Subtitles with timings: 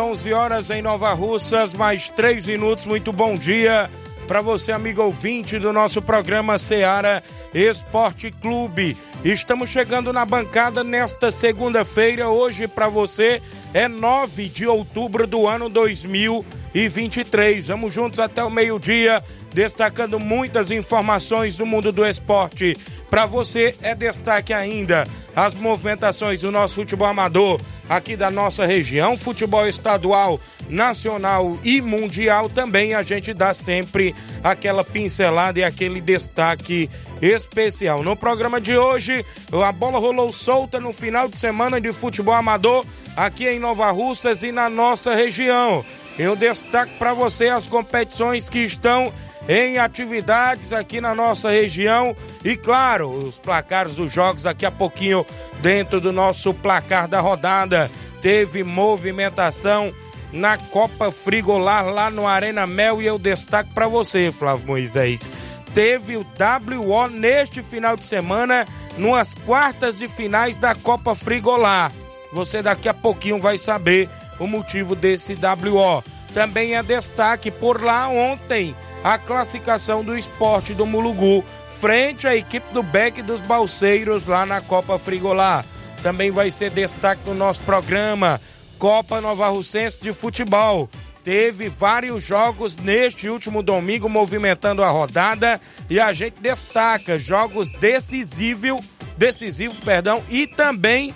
[0.00, 2.86] 11 horas em Nova Russas, mais 3 minutos.
[2.86, 3.90] Muito bom dia
[4.26, 8.96] para você, amigo ouvinte do nosso programa Seara Esporte Clube.
[9.22, 12.28] Estamos chegando na bancada nesta segunda-feira.
[12.28, 13.42] Hoje, para você,
[13.74, 17.68] é 9 de outubro do ano 2023.
[17.68, 22.76] Vamos juntos até o meio-dia, destacando muitas informações do mundo do esporte.
[23.08, 29.16] Para você, é destaque ainda as movimentações do nosso futebol amador aqui da nossa região,
[29.16, 32.48] futebol estadual, nacional e mundial.
[32.48, 36.88] Também a gente dá sempre aquela pincelada e aquele destaque
[37.20, 38.02] especial.
[38.02, 42.84] No programa de hoje, a bola rolou solta no final de semana de futebol amador
[43.16, 45.84] aqui em Nova Russas e na nossa região.
[46.18, 49.12] Eu destaco para você as competições que estão
[49.48, 52.14] em atividades aqui na nossa região
[52.44, 55.24] e, claro, os placares dos jogos daqui a pouquinho
[55.60, 57.90] dentro do nosso placar da rodada.
[58.20, 59.92] Teve movimentação
[60.32, 65.28] na Copa Frigolar lá no Arena Mel e eu destaco para você, Flávio Moisés.
[65.74, 68.66] Teve o WO neste final de semana,
[68.98, 71.92] numas quartas de finais da Copa Frigolar.
[72.32, 74.08] Você daqui a pouquinho vai saber
[74.38, 76.02] o motivo desse WO.
[76.32, 82.72] Também é destaque por lá ontem a classificação do esporte do Mulugu, frente à equipe
[82.72, 85.64] do Beck dos Balseiros lá na Copa Frigolar.
[86.02, 88.40] Também vai ser destaque no nosso programa
[88.78, 90.88] Copa Nova Russense de Futebol.
[91.22, 98.80] Teve vários jogos neste último domingo movimentando a rodada e a gente destaca jogos decisivos,
[99.18, 101.14] decisivo, perdão, e também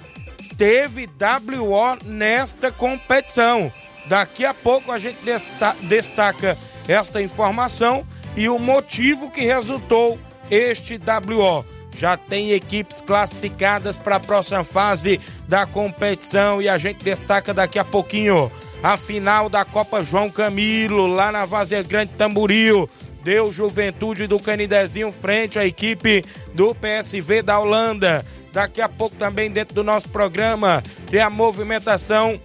[0.59, 3.73] teve WO nesta competição.
[4.07, 5.19] Daqui a pouco a gente
[5.83, 8.07] destaca esta informação
[8.37, 10.19] e o motivo que resultou
[10.51, 11.65] este WO.
[11.95, 17.79] Já tem equipes classificadas para a próxima fase da competição e a gente destaca daqui
[17.79, 18.51] a pouquinho
[18.83, 22.89] a final da Copa João Camilo, lá na Vazia Grande Tamboril.
[23.23, 26.23] Deu Juventude do Canidezinho frente à equipe
[26.53, 28.23] do PSV da Holanda.
[28.53, 32.39] Daqui a pouco também dentro do nosso programa tem a movimentação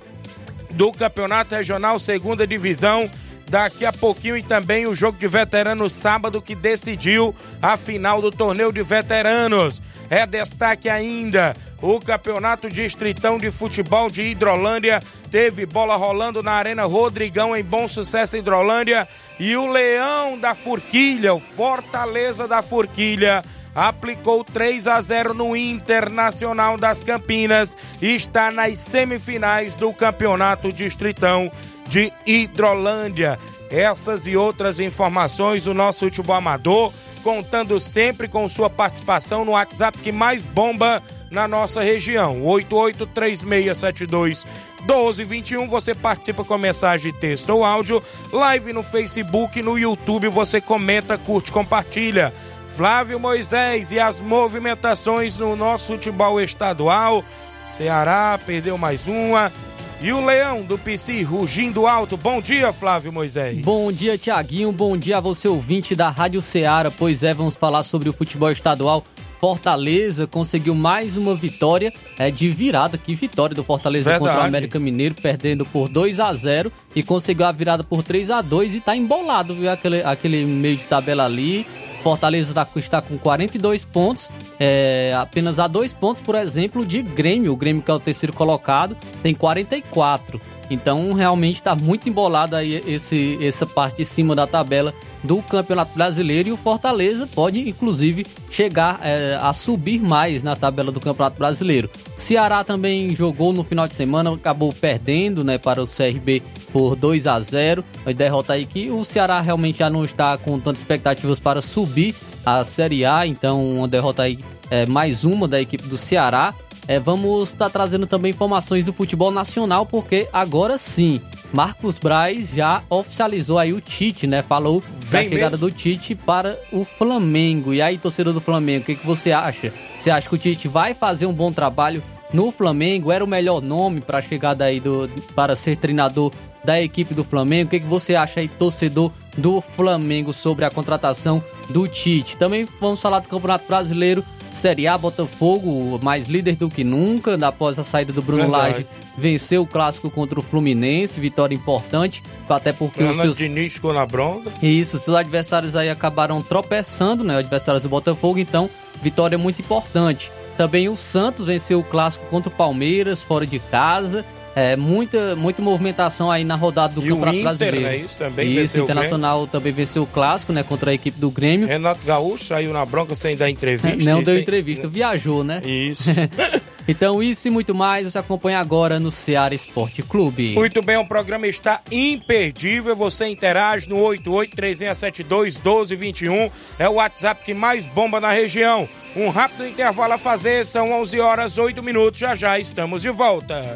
[0.72, 3.10] do Campeonato Regional Segunda Divisão
[3.50, 8.32] daqui a pouquinho e também o jogo de veteranos sábado que decidiu a final do
[8.32, 9.82] torneio de veteranos.
[10.10, 15.02] É destaque ainda o Campeonato Distritão de Futebol de Hidrolândia.
[15.32, 19.08] Teve bola rolando na Arena Rodrigão em Bom Sucesso Hidrolândia.
[19.40, 23.44] E o Leão da Forquilha, o Fortaleza da Forquilha,
[23.74, 31.52] aplicou 3 a 0 no Internacional das Campinas e está nas semifinais do Campeonato Distritão
[31.88, 33.38] de Hidrolândia.
[33.70, 36.92] Essas e outras informações do nosso futebol amador,
[37.24, 42.44] contando sempre com sua participação no WhatsApp que mais bomba na nossa região.
[42.44, 44.46] 883672
[44.82, 45.68] 1221.
[45.68, 48.02] Você participa com mensagem, texto ou áudio.
[48.32, 50.28] Live no Facebook, no YouTube.
[50.30, 52.34] Você comenta, curte, compartilha.
[52.80, 57.26] Flávio Moisés e as movimentações no nosso futebol estadual.
[57.68, 59.52] Ceará perdeu mais uma.
[60.00, 62.16] E o Leão do PC rugindo alto.
[62.16, 63.60] Bom dia, Flávio Moisés.
[63.60, 64.72] Bom dia, Tiaguinho.
[64.72, 66.90] Bom dia a você, ouvinte da Rádio Ceará.
[66.90, 69.04] Pois é, vamos falar sobre o futebol estadual.
[69.42, 72.98] Fortaleza conseguiu mais uma vitória é, de virada.
[72.98, 74.30] Que vitória do Fortaleza Verdade.
[74.32, 78.32] contra o América Mineiro, perdendo por 2 a 0 e conseguiu a virada por 3
[78.32, 79.70] a 2 e tá embolado, viu?
[79.70, 81.68] Aquele, aquele meio de tabela ali.
[82.00, 87.52] Fortaleza tá, está com 42 pontos, é, apenas a dois pontos, por exemplo, de Grêmio.
[87.52, 90.40] O Grêmio, que é o terceiro colocado, tem 44.
[90.70, 94.94] Então, realmente está muito embolado aí esse, essa parte de cima da tabela
[95.24, 100.92] do Campeonato Brasileiro e o Fortaleza pode, inclusive, chegar é, a subir mais na tabela
[100.92, 101.90] do Campeonato Brasileiro.
[102.16, 107.28] Ceará também jogou no final de semana, acabou perdendo né, para o CRB por 2
[107.28, 111.40] a 0 Uma derrota aí que o Ceará realmente já não está com tantas expectativas
[111.40, 114.40] para subir a Série A, então uma derrota aí,
[114.70, 116.54] é, mais uma da equipe do Ceará.
[116.90, 121.22] É, vamos estar tá trazendo também informações do futebol nacional, porque agora sim,
[121.54, 124.42] Marcos Braz já oficializou aí o Tite, né?
[124.42, 125.70] Falou Vem da chegada mesmo?
[125.70, 127.76] do Tite para o Flamengo.
[127.76, 129.72] E aí, torcedor do Flamengo, o que, que você acha?
[130.00, 132.02] Você acha que o Tite vai fazer um bom trabalho
[132.34, 133.12] no Flamengo?
[133.12, 136.32] Era o melhor nome para a chegada aí do, para ser treinador
[136.64, 137.68] da equipe do Flamengo.
[137.68, 142.36] O que, que você acha aí, torcedor do Flamengo, sobre a contratação do Tite?
[142.36, 144.26] Também vamos falar do Campeonato Brasileiro.
[144.52, 148.74] Série A, Botafogo, mais líder do que nunca, após a saída do Bruno Verdade.
[148.74, 148.88] Lage,
[149.18, 153.38] venceu o clássico contra o Fluminense, vitória importante, até porque Fernando os seus...
[153.38, 154.52] Diniz ficou na bronca.
[154.62, 158.70] Isso, seus adversários aí acabaram tropeçando, né, adversários do Botafogo, então,
[159.02, 160.32] vitória muito importante.
[160.58, 164.26] Também o Santos venceu o clássico contra o Palmeiras, fora de casa,
[164.56, 167.82] é, muita, muita movimentação aí na rodada do e Campeonato Inter, Brasileiro.
[167.82, 171.30] Né, isso também isso, o Internacional também venceu o clássico, né, contra a equipe do
[171.30, 171.68] Grêmio.
[171.68, 174.10] Renato Gaúcho saiu na bronca sem dar entrevista.
[174.10, 174.44] Não deu sem...
[174.44, 175.62] entrevista, viajou, né?
[175.64, 176.10] Isso.
[176.88, 180.54] então isso e muito mais você acompanha agora no Ceará Esporte Clube.
[180.54, 187.86] Muito bem, o programa está imperdível, você interage no 8836721221, é o WhatsApp que mais
[187.86, 188.90] bomba na região.
[189.16, 193.76] Um rápido intervalo a fazer, são 11 horas 8 minutos, já já estamos de volta.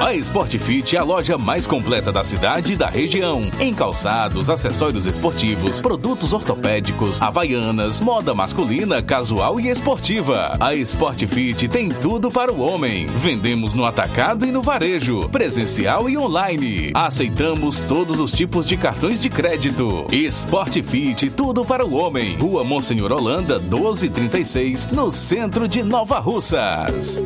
[0.00, 3.42] A Sportfit é a loja mais completa da cidade e da região.
[3.58, 10.52] Em calçados, acessórios esportivos, produtos ortopédicos, havaianas, moda masculina, casual e esportiva.
[10.60, 13.06] A Sportfit tem tudo para o homem.
[13.06, 16.92] Vendemos no atacado e no varejo, presencial e online.
[16.94, 20.06] Aceitamos todos os tipos de cartões de crédito.
[20.12, 22.36] Sportfit, tudo para o homem.
[22.36, 27.24] Rua Monsenhor Holanda, 1236, no centro de Nova Russas.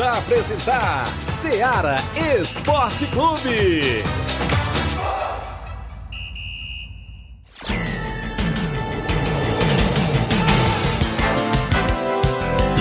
[0.00, 1.96] A apresentar Seara
[2.40, 4.04] Esporte Clube.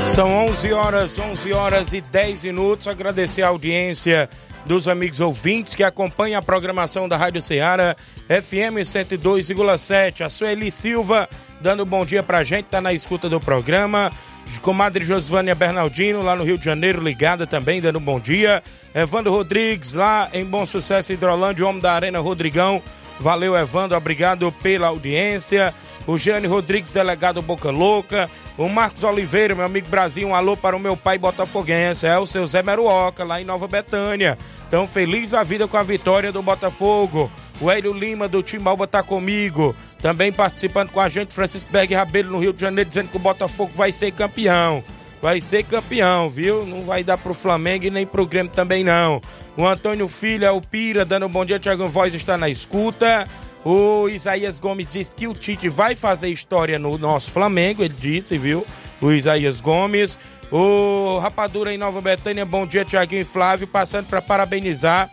[0.06, 2.88] São 11 horas, 11 horas e 10 minutos.
[2.88, 4.30] Agradecer a audiência
[4.68, 7.96] dos amigos ouvintes que acompanham a programação da Rádio Ceará
[8.28, 10.22] FM 102,7.
[10.24, 11.28] A Sueli Silva
[11.60, 14.12] dando bom dia pra gente, tá na escuta do programa.
[14.62, 18.64] Comadre Josvânia Bernardino, lá no Rio de Janeiro, ligada também, dando um bom dia.
[18.94, 22.82] Evandro Rodrigues, lá em Bom Sucesso Hidrolândia, homem da Arena Rodrigão.
[23.20, 25.74] Valeu, Evandro, obrigado pela audiência
[26.08, 30.76] o Gianni Rodrigues, delegado Boca Louca, o Marcos Oliveira, meu amigo Brasil, um alô para
[30.76, 34.38] o meu pai botafoguense, é o seu Zé Meruoca, lá em Nova Betânia.
[34.68, 37.30] Então, feliz a vida com a vitória do Botafogo.
[37.60, 39.76] O Hélio Lima, do Timbalba, tá comigo.
[40.02, 43.20] Também participando com a gente, Francisco Berg Rabelo, no Rio de Janeiro, dizendo que o
[43.20, 44.84] Botafogo vai ser campeão
[45.22, 46.66] vai ser campeão, viu?
[46.66, 49.22] Não vai dar pro Flamengo e nem pro Grêmio também não.
[49.56, 53.28] O Antônio Filho, é o Pira, dando um bom dia, Tiago Voz está na escuta.
[53.66, 58.38] O Isaías Gomes disse que o Tite vai fazer história no nosso Flamengo, ele disse,
[58.38, 58.66] viu?
[59.02, 60.18] O Isaías Gomes.
[60.50, 65.10] O Rapadura em Nova Betânia, bom dia, Tiaguinho e Flávio, passando para parabenizar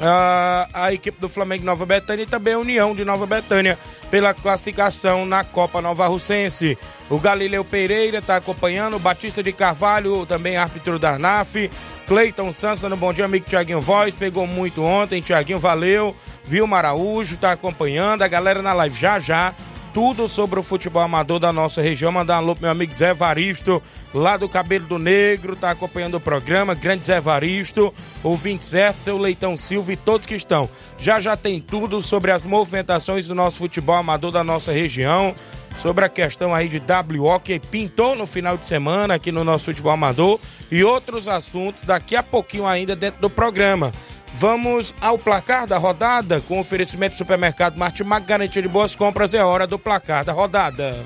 [0.00, 3.78] a, a equipe do Flamengo Nova Betânia e também a União de Nova Betânia
[4.10, 6.78] pela classificação na Copa Nova Russense.
[7.10, 11.70] O Galileu Pereira está acompanhando, o Batista de Carvalho, também árbitro da NAF.
[12.06, 16.16] Cleiton Santos, dando bom dia, amigo Tiaguinho Voz, pegou muito ontem, Tiaguinho, valeu.
[16.44, 19.54] Vilma Araújo está acompanhando, a galera na live já já
[19.98, 22.12] tudo sobre o futebol amador da nossa região.
[22.12, 23.82] Mandar um alô pro meu amigo Zé Varisto,
[24.14, 26.72] lá do Cabelo do Negro, tá acompanhando o programa.
[26.72, 30.70] Grande Zé Varisto, o 27, seu Leitão Silva e todos que estão.
[30.96, 35.34] Já já tem tudo sobre as movimentações do nosso futebol amador da nossa região.
[35.76, 39.64] Sobre a questão aí de WO que pintou no final de semana aqui no nosso
[39.64, 40.38] futebol amador
[40.70, 43.92] e outros assuntos daqui a pouquinho ainda dentro do programa.
[44.32, 49.34] Vamos ao placar da rodada com oferecimento do supermercado Martimag, garantia de boas compras.
[49.34, 50.96] É hora do placar da rodada.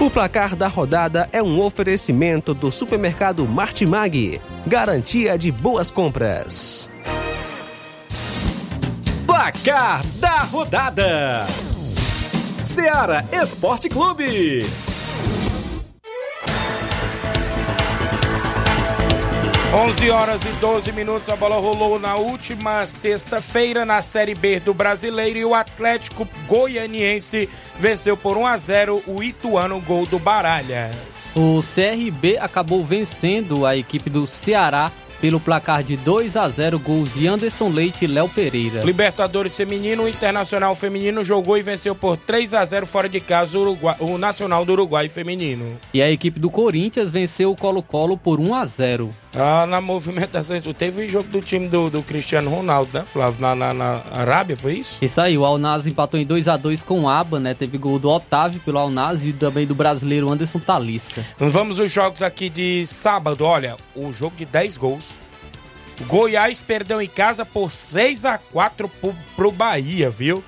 [0.00, 6.90] O placar da rodada é um oferecimento do supermercado Martimag, garantia de boas compras.
[9.26, 11.46] Placar da rodada:
[12.64, 14.66] Seara Esporte Clube.
[19.74, 24.72] 11 horas e 12 minutos, a bola rolou na última sexta-feira na Série B do
[24.72, 30.94] Brasileiro e o Atlético Goianiense venceu por 1 a 0 o Ituano, gol do Baralhas.
[31.34, 37.12] O CRB acabou vencendo a equipe do Ceará pelo placar de 2 a 0 gols
[37.12, 38.84] de Anderson Leite e Léo Pereira.
[38.84, 43.58] Libertadores Feminino, o Internacional Feminino jogou e venceu por 3 a 0 fora de casa
[43.58, 45.80] o, Uruguai, o Nacional do Uruguai Feminino.
[45.92, 50.56] E a equipe do Corinthians venceu o Colo-Colo por 1 a 0 ah, na movimentação,
[50.72, 53.40] teve jogo do time do, do Cristiano Ronaldo, né, Flávio?
[53.40, 55.04] Na, na, na, Arábia, foi isso?
[55.04, 57.52] Isso aí, o Alnaz empatou em 2 a 2 com o Aba, né?
[57.52, 61.24] Teve gol do Otávio pelo Alnaz e também do brasileiro Anderson Talisca.
[61.36, 65.18] Vamos os jogos aqui de sábado, olha, o jogo de 10 gols.
[66.06, 70.44] Goiás perdeu em casa por 6 a 4 pro, pro Bahia, viu?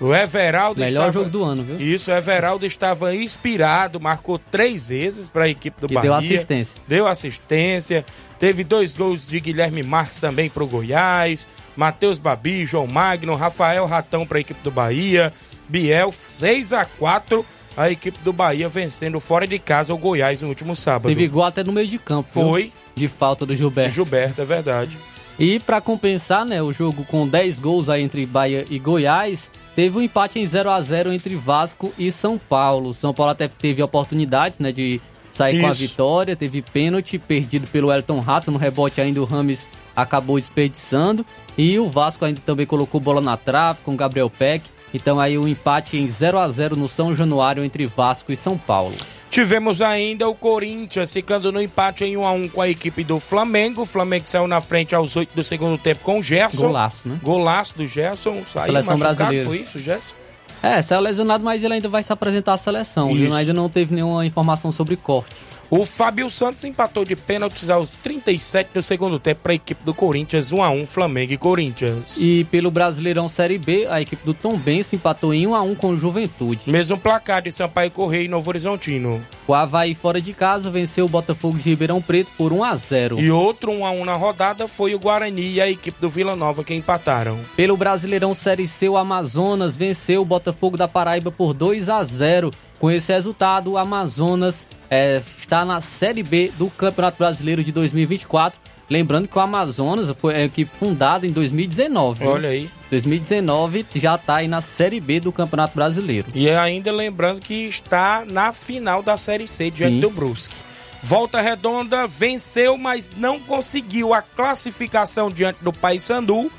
[0.00, 1.12] O Everaldo Melhor estava...
[1.12, 1.80] jogo do ano, viu?
[1.80, 6.10] Isso, o Everaldo estava inspirado, marcou três vezes para a equipe do que Bahia.
[6.10, 6.78] Deu assistência.
[6.86, 8.04] Deu assistência.
[8.38, 11.46] Teve dois gols de Guilherme Marques também para o Goiás.
[11.74, 15.32] Matheus Babi, João Magno, Rafael Ratão para a equipe do Bahia.
[15.68, 17.44] Biel, 6 a 4
[17.76, 21.08] a equipe do Bahia vencendo fora de casa o Goiás no último sábado.
[21.08, 22.30] Teve gol até no meio de campo.
[22.30, 22.62] Foi.
[22.62, 22.72] Viu?
[22.94, 23.90] De falta do Gilberto.
[23.90, 24.96] Gilberto, é verdade.
[25.38, 29.98] E para compensar, né, o jogo com 10 gols aí entre Bahia e Goiás, teve
[29.98, 32.94] um empate em 0 a 0 entre Vasco e São Paulo.
[32.94, 35.00] São Paulo até teve oportunidades, né, de
[35.30, 35.62] sair Isso.
[35.62, 40.36] com a vitória, teve pênalti perdido pelo Elton Rato no rebote ainda o Rames acabou
[40.36, 41.26] desperdiçando
[41.58, 44.64] e o Vasco ainda também colocou bola na trave com o Gabriel Peck.
[44.94, 48.36] Então aí o um empate em 0 a 0 no São Januário entre Vasco e
[48.36, 48.96] São Paulo.
[49.30, 53.18] Tivemos ainda o Corinthians ficando no empate em 1 a 1 com a equipe do
[53.20, 53.82] Flamengo.
[53.82, 56.66] O Flamengo saiu na frente aos 8 do segundo tempo com o Gerson.
[56.66, 57.18] Golaço, né?
[57.22, 58.42] Golaço do Gerson.
[58.44, 59.44] Saiu Seleção brasileira.
[59.44, 60.14] Foi isso, Gerson?
[60.62, 63.12] É, saiu lesionado, mas ele ainda vai se apresentar à seleção.
[63.12, 63.32] Viu?
[63.34, 65.34] Ainda não teve nenhuma informação sobre corte.
[65.68, 69.92] O Fábio Santos empatou de pênaltis aos 37 do segundo tempo para a equipe do
[69.92, 72.16] Corinthians, 1 a 1 Flamengo e Corinthians.
[72.18, 75.74] E pelo Brasileirão Série B, a equipe do Tom Benz empatou em 1 a 1
[75.74, 76.60] com o Juventude.
[76.66, 79.20] Mesmo placar de Sampaio Correia e Novo Horizontino.
[79.48, 83.20] O Havaí fora de casa venceu o Botafogo de Ribeirão Preto por 1 a 0.
[83.20, 86.36] E outro 1 a 1 na rodada foi o Guarani e a equipe do Vila
[86.36, 87.40] Nova que empataram.
[87.56, 92.52] Pelo Brasileirão Série C, o Amazonas venceu o Botafogo da Paraíba por 2 a 0.
[92.78, 98.60] Com esse resultado, o Amazonas é, está na Série B do Campeonato Brasileiro de 2024.
[98.88, 102.24] Lembrando que o Amazonas foi a equipe fundada em 2019.
[102.24, 102.70] Olha aí.
[102.90, 106.28] 2019 já está aí na Série B do Campeonato Brasileiro.
[106.34, 110.54] E ainda lembrando que está na final da Série C diante do Brusque.
[111.02, 116.50] Volta Redonda venceu, mas não conseguiu a classificação diante do Paysandu,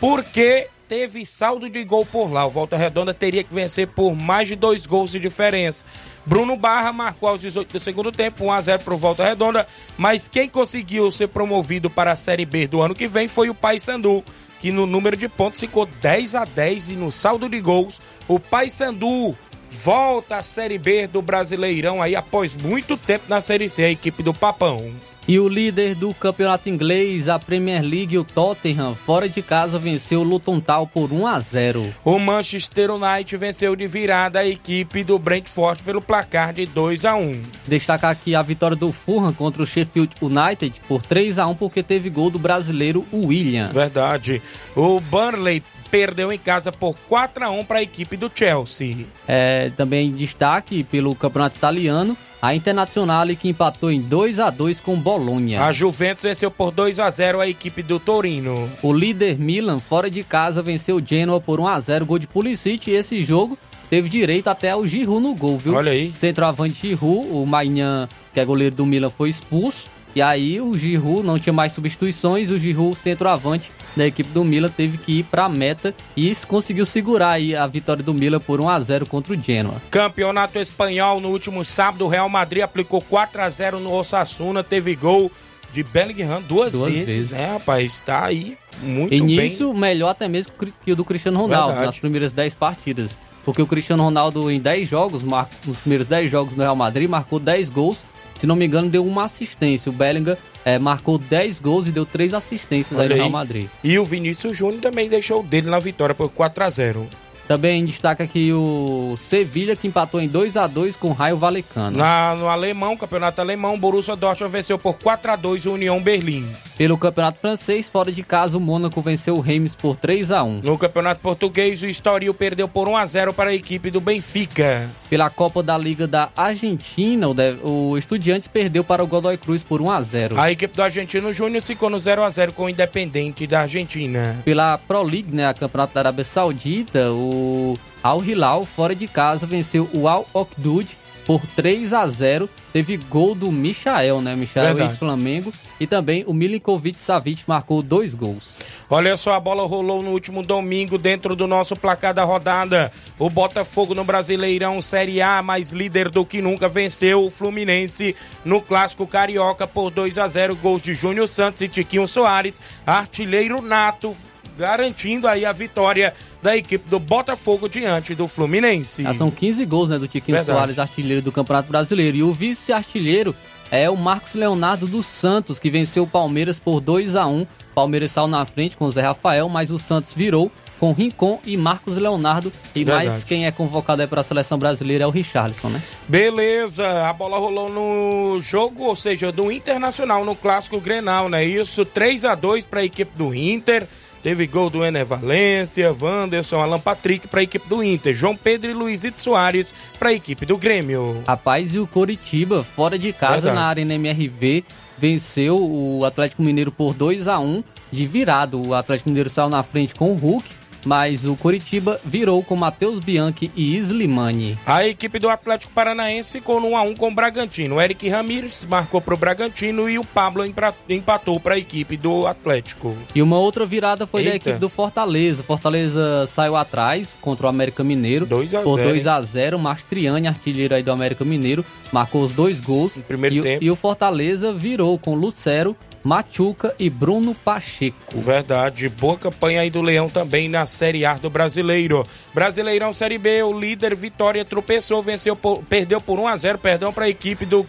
[0.00, 2.46] porque teve saldo de gol por lá.
[2.46, 5.84] O Volta Redonda teria que vencer por mais de dois gols de diferença.
[6.24, 9.66] Bruno Barra marcou aos 18 do segundo tempo, 1 a 0 para o Volta Redonda,
[9.98, 13.54] mas quem conseguiu ser promovido para a Série B do ano que vem foi o
[13.54, 14.24] Paysandu,
[14.60, 18.40] que no número de pontos ficou 10 a 10 e no saldo de gols o
[18.40, 19.36] Paysandu
[19.70, 24.22] volta à Série B do Brasileirão aí após muito tempo na Série C, a equipe
[24.22, 24.94] do Papão.
[25.26, 30.20] E o líder do campeonato inglês, a Premier League, o Tottenham, fora de casa venceu
[30.20, 31.94] o Luton Town por 1 a 0.
[32.04, 37.16] O Manchester United venceu de virada a equipe do Brentford pelo placar de 2 a
[37.16, 37.42] 1.
[37.66, 41.82] Destacar aqui a vitória do Fulham contra o Sheffield United por 3 a 1 porque
[41.82, 43.68] teve gol do brasileiro William.
[43.72, 44.42] Verdade.
[44.76, 45.62] O Burnley
[45.94, 49.06] perdeu em casa por 4 a 1 para a equipe do Chelsea.
[49.28, 54.96] É, também destaque pelo campeonato italiano, a Internazionale que empatou em 2 a 2 com
[54.96, 55.62] Bolonha.
[55.62, 58.68] A Juventus venceu por 2 a 0 a equipe do Torino.
[58.82, 62.26] O líder Milan, fora de casa, venceu o Genoa por 1 a 0 gol de
[62.26, 63.56] Pulisic e esse jogo
[63.88, 65.74] teve direito até ao Giroud no gol, viu?
[65.74, 66.10] Olha aí.
[66.12, 69.88] Centroavante Giroud, o Maignan, que é goleiro do Milan, foi expulso.
[70.14, 74.68] E aí o Giroud não tinha mais substituições, o Giroud, centroavante da equipe do Milan,
[74.68, 78.60] teve que ir para a meta e conseguiu segurar aí a vitória do Milan por
[78.60, 79.80] 1 a 0 contra o Genoa.
[79.90, 84.94] Campeonato espanhol no último sábado, o Real Madrid aplicou 4 a 0 no Osasuna, teve
[84.94, 85.30] gol
[85.72, 87.06] de Bellingham duas, Duas vezes.
[87.08, 87.32] vezes.
[87.32, 89.80] É, rapaz, tá aí muito Início bem.
[89.80, 90.52] melhor até mesmo
[90.84, 91.86] que o do Cristiano Ronaldo Verdade.
[91.86, 93.18] nas primeiras 10 partidas.
[93.44, 97.08] Porque o Cristiano Ronaldo em 10 jogos, mar- nos primeiros 10 jogos no Real Madrid,
[97.10, 98.04] marcou 10 gols.
[98.38, 99.90] Se não me engano, deu uma assistência.
[99.90, 103.14] O Bellingham eh, marcou 10 gols e deu 3 assistências aí no.
[103.14, 103.68] Real Madrid.
[103.82, 107.06] E o Vinícius Júnior também deixou o dele na vitória por 4 a 0
[107.46, 111.96] Também destaca aqui o Sevilha, que empatou em 2 a 2 com o Raio Valecano.
[111.96, 116.02] Na, no alemão, campeonato alemão, o Borussia Dortmund venceu por 4 a 2 o União
[116.02, 116.48] Berlim.
[116.76, 120.60] Pelo Campeonato Francês, fora de casa, o Mônaco venceu o Reims por 3 a 1
[120.62, 124.90] No campeonato português, o Estoril perdeu por 1 a 0 para a equipe do Benfica.
[125.08, 129.62] Pela Copa da Liga da Argentina, o, de- o Estudiantes perdeu para o Godoy Cruz
[129.62, 132.64] por 1 a 0 A equipe do Argentino Júnior ficou no 0 a 0 com
[132.64, 134.42] o Independente da Argentina.
[134.44, 139.46] Pela Pro League, né, a campeonato da Arábia Saudita, o Al Hilal, fora de casa,
[139.46, 144.34] venceu o Al Okdud por 3 a 0 Teve gol do Michael, né?
[144.34, 145.52] Michael ex-Flamengo.
[145.78, 148.48] E também o Milinkovic Savic marcou dois gols.
[148.90, 152.90] Olha só, a bola rolou no último domingo dentro do nosso placar da rodada.
[153.16, 158.60] O Botafogo no Brasileirão Série A, mais líder do que nunca, venceu o Fluminense no
[158.60, 164.14] Clássico Carioca por 2 a 0 Gols de Júnior Santos e Tiquinho Soares, artilheiro nato,
[164.56, 169.02] garantindo aí a vitória da equipe do Botafogo diante do Fluminense.
[169.02, 170.58] Já são 15 gols, né, do Tiquinho Verdade.
[170.58, 172.16] Soares, artilheiro do Campeonato Brasileiro.
[172.16, 173.34] E o vice-artilheiro
[173.70, 178.12] é o Marcos Leonardo dos Santos, que venceu o Palmeiras por 2 a 1 Palmeiras
[178.12, 181.96] saiu na frente com o Zé Rafael, mas o Santos virou com Rincon e Marcos
[181.96, 182.52] Leonardo.
[182.74, 183.08] E Verdade.
[183.08, 185.82] mais quem é convocado aí para a seleção brasileira é o Richarlison, né?
[186.06, 191.44] Beleza, a bola rolou no jogo, ou seja, do Internacional no clássico Grenal, né?
[191.44, 193.88] Isso, 3 a 2 para a equipe do Inter.
[194.24, 198.70] Teve gol do Ené Valência, Wanderson, Alan Patrick para a equipe do Inter, João Pedro
[198.70, 201.22] e Luizito Soares para a equipe do Grêmio.
[201.26, 203.54] Rapaz, e o Coritiba, fora de casa, Verdade.
[203.54, 204.64] na Arena MRV,
[204.96, 208.66] venceu o Atlético Mineiro por 2 a 1 de virado.
[208.66, 210.48] O Atlético Mineiro saiu na frente com o Hulk,
[210.84, 214.58] mas o Coritiba virou com Matheus Bianchi e Slimani.
[214.66, 217.76] A equipe do Atlético Paranaense ficou no 1 a 1 com o Bragantino.
[217.76, 220.44] O Eric Ramírez marcou para o Bragantino e o Pablo
[220.88, 222.96] empatou para a equipe do Atlético.
[223.14, 224.50] E uma outra virada foi da Eita.
[224.50, 225.42] equipe do Fortaleza.
[225.42, 230.28] Fortaleza saiu atrás contra o América Mineiro 2 a por 0, 2 a 0 Mastriani,
[230.28, 232.96] artilheiro aí do América Mineiro, marcou os dois gols.
[232.96, 233.64] No primeiro e, o- tempo.
[233.64, 238.20] e o Fortaleza virou com Lucero, Machuca e Bruno Pacheco.
[238.20, 242.06] Verdade, boa campanha aí do Leão também na Série A do Brasileiro.
[242.34, 246.92] Brasileirão Série B, o líder Vitória tropeçou, venceu, por- perdeu por 1 a 0 perdão,
[246.92, 247.66] para a equipe do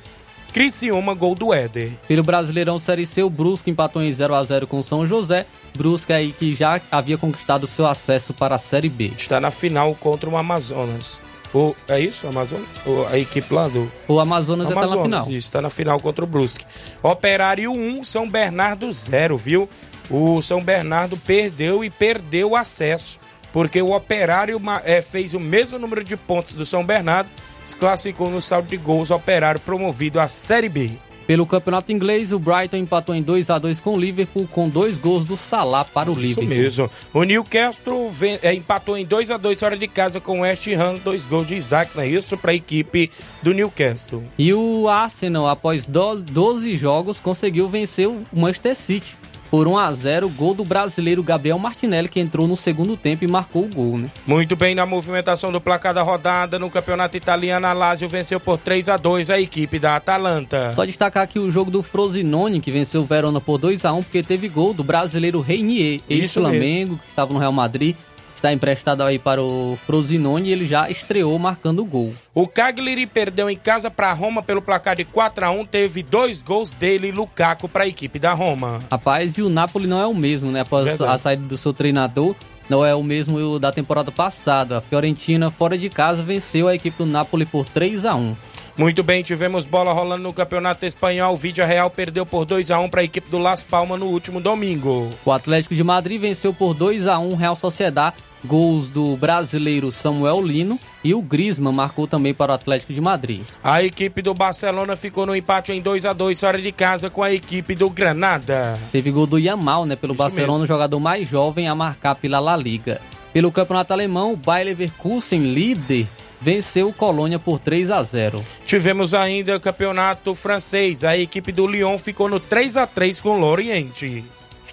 [0.52, 1.91] Criciúma, gol do Éder.
[2.08, 5.45] Pelo Brasileirão Série C, o Brusque empatou em 0 a 0 com o São José.
[5.78, 9.12] Brusque aí que já havia conquistado seu acesso para a Série B.
[9.17, 11.19] Está na final contra o Amazonas.
[11.58, 12.68] O, é isso, Amazonas?
[12.86, 15.06] O- a equipe lá do O Amazonas está na Amazonas.
[15.06, 15.24] final.
[15.30, 16.65] Isso, está na final contra o Brusque.
[17.02, 19.70] Operário 1, São Bernardo 0, viu?
[20.10, 23.20] O São Bernardo perdeu e perdeu o acesso,
[23.54, 27.30] porque o Operário eh, fez o mesmo número de pontos do São Bernardo,
[27.65, 30.91] se classificou no saldo de gols, Operário promovido à Série B.
[31.28, 34.98] Pelo campeonato inglês, o Brighton empatou em 2 a 2 com o Liverpool, com dois
[35.00, 36.46] gols do Salah para o Isso Liverpool.
[36.46, 36.90] mesmo.
[37.14, 40.68] O Newcastle ven- eh, empatou em 2 a 2 fora de casa com o West
[40.68, 42.38] Ham, dois gols de Isaac, não é isso?
[42.38, 43.10] Para a equipe
[43.42, 44.24] do Newcastle.
[44.38, 49.16] E o Arsenal, após 12 12 jogos, conseguiu vencer o Manchester City
[49.56, 53.28] por 1 a 0 gol do brasileiro Gabriel Martinelli, que entrou no segundo tempo e
[53.28, 54.12] marcou o gol, né?
[54.28, 58.58] Muito bem na movimentação do placar da rodada no campeonato italiano, a Lazio venceu por
[58.58, 60.74] 3 a 2 a equipe da Atalanta.
[60.76, 64.04] Só destacar aqui o jogo do Frosinone, que venceu o Verona por 2 a 1
[64.04, 67.96] porque teve gol do brasileiro Reinier, ex-Flamengo, que estava no Real Madrid,
[68.45, 72.13] está emprestado aí para o Frosinone e ele já estreou marcando o gol.
[72.34, 76.43] O Cagliari perdeu em casa para Roma pelo placar de 4 a 1 teve dois
[76.43, 78.84] gols dele, Lukaku, para a equipe da Roma.
[78.91, 80.60] Rapaz, e o Napoli não é o mesmo, né?
[80.60, 81.12] Após Verdade.
[81.12, 82.36] a saída do seu treinador,
[82.69, 84.77] não é o mesmo da temporada passada.
[84.77, 88.36] A Fiorentina, fora de casa, venceu a equipe do Napoli por 3 a 1
[88.77, 91.36] Muito bem, tivemos bola rolando no Campeonato Espanhol.
[91.36, 94.39] Vídea Real perdeu por 2 a 1 para a equipe do Las Palmas no último
[94.39, 95.10] domingo.
[95.25, 98.17] O Atlético de Madrid venceu por 2 a 1 Real Sociedade.
[98.43, 103.41] Gols do brasileiro Samuel Lino e o Griezmann marcou também para o Atlético de Madrid.
[103.63, 107.24] A equipe do Barcelona ficou no empate em 2 a 2 fora de casa com
[107.24, 108.78] a equipe do Granada.
[108.91, 110.63] Teve gol do Yamal, né, pelo Isso Barcelona, mesmo.
[110.65, 113.02] o jogador mais jovem a marcar pela La Liga.
[113.34, 116.08] Pelo Campeonato Alemão, o Bayer Leverkusen, líder,
[116.39, 118.45] venceu o Colônia por 3 a 0.
[118.65, 121.04] Tivemos ainda o campeonato francês.
[121.04, 124.24] A equipe do Lyon ficou no 3 a 3 com o Loriente.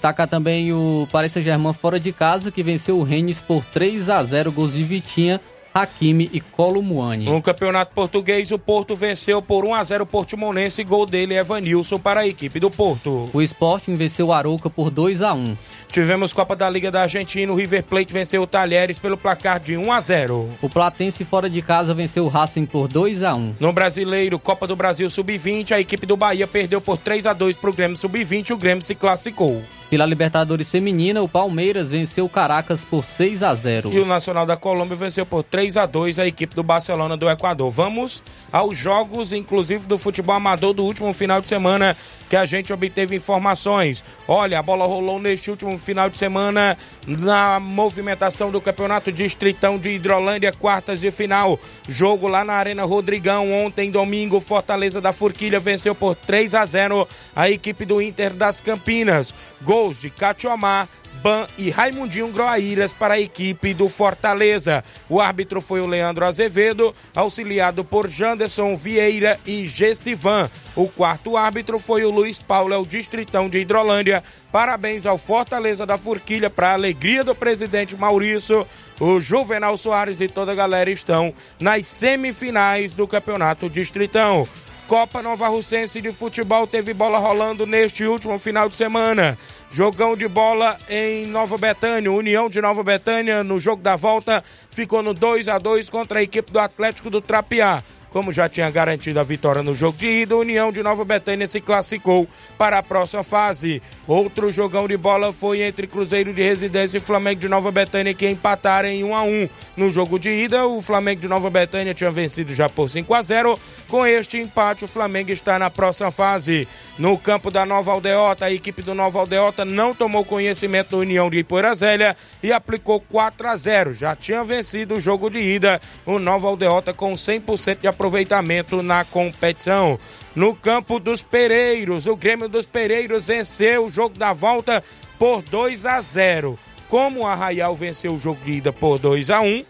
[0.03, 4.21] Destaca também o Paris Saint-Germain fora de casa, que venceu o Rennes por 3 a
[4.21, 5.41] 0 gols de Vitinha,
[5.73, 7.27] Hakimi e Columuani.
[7.27, 10.83] No campeonato português, o Porto venceu por 1 a 0 o Portimonense.
[10.83, 13.31] Gol dele, Evanilson, para a equipe do Porto.
[13.33, 15.57] O Sporting venceu o Arouca por 2 a 1.
[15.93, 17.53] Tivemos Copa da Liga da Argentina.
[17.53, 20.51] O River Plate venceu o Talheres pelo placar de 1 a 0.
[20.61, 23.55] O Platense fora de casa venceu o Racing por 2 a 1.
[23.61, 27.55] No Brasileiro, Copa do Brasil Sub-20, a equipe do Bahia perdeu por 3 a 2
[27.55, 29.62] para o Grêmio Sub-20 e o Grêmio se classificou.
[29.92, 33.92] Pela Libertadores Feminina, o Palmeiras venceu o Caracas por 6 a 0.
[33.92, 37.28] E o Nacional da Colômbia venceu por 3 a 2 a equipe do Barcelona do
[37.28, 37.68] Equador.
[37.68, 41.94] Vamos aos jogos, inclusive do futebol amador do último final de semana,
[42.31, 44.02] que a gente obteve informações.
[44.26, 46.74] Olha, a bola rolou neste último final de semana
[47.07, 51.61] na movimentação do Campeonato Distritão de Hidrolândia, quartas de final.
[51.87, 57.07] Jogo lá na Arena Rodrigão, ontem, domingo, Fortaleza da Forquilha venceu por 3 a 0
[57.37, 59.35] a equipe do Inter das Campinas.
[59.83, 60.88] Gols de Catiomar,
[61.25, 64.85] Ban e Raimundinho Groaíras para a equipe do Fortaleza.
[65.09, 70.49] O árbitro foi o Leandro Azevedo, auxiliado por Janderson Vieira e Gessivan.
[70.77, 74.23] O quarto árbitro foi o Luiz Paulo, é o Distritão de Hidrolândia.
[74.53, 78.64] Parabéns ao Fortaleza da Forquilha, para a alegria do presidente Maurício.
[79.01, 84.47] O Juvenal Soares e toda a galera estão nas semifinais do Campeonato Distritão.
[84.87, 89.38] Copa Nova Russense de Futebol teve bola rolando neste último final de semana.
[89.71, 95.03] Jogão de bola em Nova Betânia, União de Nova Betânia, no jogo da volta, ficou
[95.03, 97.83] no 2 a 2 contra a equipe do Atlético do Trapiá.
[98.12, 101.46] Como já tinha garantido a vitória no jogo de ida, a União de Nova Betânia
[101.46, 103.83] se classificou para a próxima fase.
[104.07, 108.29] Outro jogão de bola foi entre Cruzeiro de Residência e Flamengo de Nova Betânia, que
[108.29, 109.48] empataram em 1 a 1
[109.79, 113.22] No jogo de ida, o Flamengo de Nova Betânia tinha vencido já por 5 a
[113.22, 116.68] 0 Com este empate, o Flamengo está na próxima fase.
[116.98, 121.31] No campo da Nova Aldeota, a equipe do Nova Aldeota não tomou conhecimento da União
[121.31, 126.18] de Ipoeirazélia e aplicou 4 a 0 Já tinha vencido o jogo de ida, o
[126.18, 129.97] Nova Aldeota com 100% de aproveitamento na competição.
[130.35, 134.83] No campo dos Pereiros, o Grêmio dos Pereiros venceu o jogo da volta
[135.17, 136.59] por 2 a 0.
[136.88, 139.65] Como o Arraial venceu o jogo de ida por 2 a 1,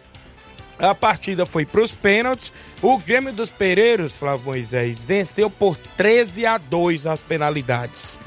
[0.78, 2.50] a partida foi para os pênaltis.
[2.80, 8.18] O Grêmio dos Pereiros, Flávio Moisés, venceu por 13 a 2 as penalidades.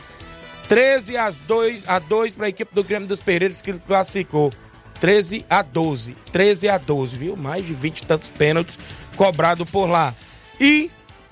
[0.69, 4.53] 13 a 2 a 2 para a equipe do Grêmio dos Pereiros que classificou.
[4.99, 6.15] 13 a 12.
[6.31, 7.35] 13 a 12, viu?
[7.35, 8.79] Mais de 20 e tantos pênaltis
[9.15, 10.13] cobrado por lá.
[10.59, 10.89] E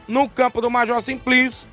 [0.07, 1.67] no campo do Major Simplício,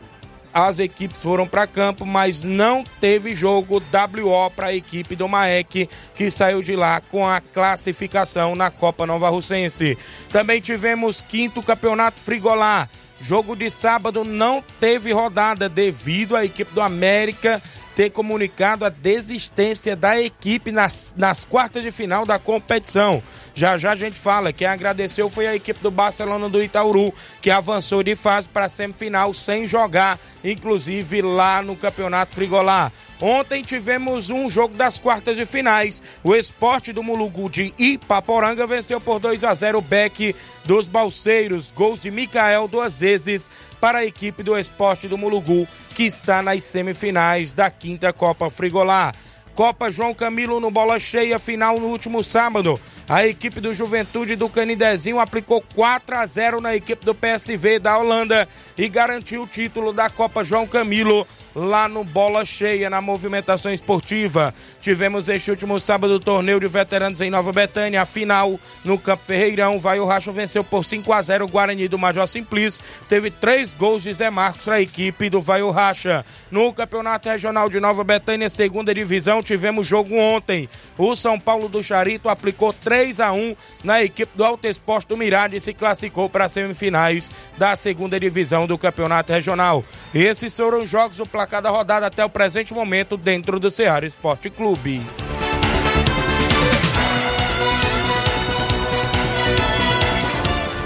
[0.53, 5.89] as equipes foram para campo, mas não teve jogo WO para a equipe do Maek,
[6.15, 9.97] que saiu de lá com a classificação na Copa Nova Russense.
[10.31, 12.89] Também tivemos quinto campeonato Frigolá.
[13.21, 17.63] Jogo de sábado não teve rodada devido à equipe do América
[18.01, 23.23] ter comunicado a desistência da equipe nas, nas quartas de final da competição.
[23.55, 24.55] Já já a gente fala.
[24.55, 28.69] Quem agradeceu foi a equipe do Barcelona do Itaúru, que avançou de fase para a
[28.71, 32.91] semifinal sem jogar, inclusive lá no Campeonato Frigolá.
[33.21, 36.03] Ontem tivemos um jogo das quartas de finais.
[36.25, 41.71] O esporte do Mulugu de Ipaporanga venceu por 2 a 0 o Beck dos Balseiros.
[41.71, 46.65] Gols de Micael duas vezes para a equipe do esporte do Mulugu, que está nas
[46.65, 49.13] semifinais da quinta Copa Frigolá.
[49.55, 52.81] Copa João Camilo no bola cheia, final no último sábado.
[53.11, 57.99] A equipe do Juventude do Canidezinho aplicou 4 a 0 na equipe do PSV da
[57.99, 63.75] Holanda e garantiu o título da Copa João Camilo lá no bola cheia na movimentação
[63.75, 64.55] esportiva.
[64.81, 69.25] Tivemos este último sábado o torneio de veteranos em Nova Betânia, a final no Campo
[69.25, 69.77] Ferreirão.
[69.77, 72.81] Vai o Racho venceu por 5 a 0 o Guarani do Major Simplício.
[73.09, 76.25] Teve três gols de Zé Marcos para a equipe do Vai o Racha.
[76.49, 80.69] No Campeonato Regional de Nova Betânia, segunda divisão, tivemos jogo ontem.
[80.97, 85.17] O São Paulo do Charito aplicou 3 a 1 na equipe do Alto Esporte do
[85.17, 89.85] Mirade e se classificou para as semifinais da segunda divisão do Campeonato Regional.
[90.15, 94.07] Esses foram os jogos do placar da rodada até o presente momento dentro do Ceará
[94.07, 95.03] Esporte Clube.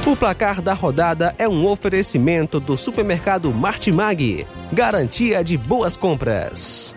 [0.07, 4.47] O O placar da rodada é um oferecimento do supermercado Martimag.
[4.73, 6.95] Garantia de boas compras.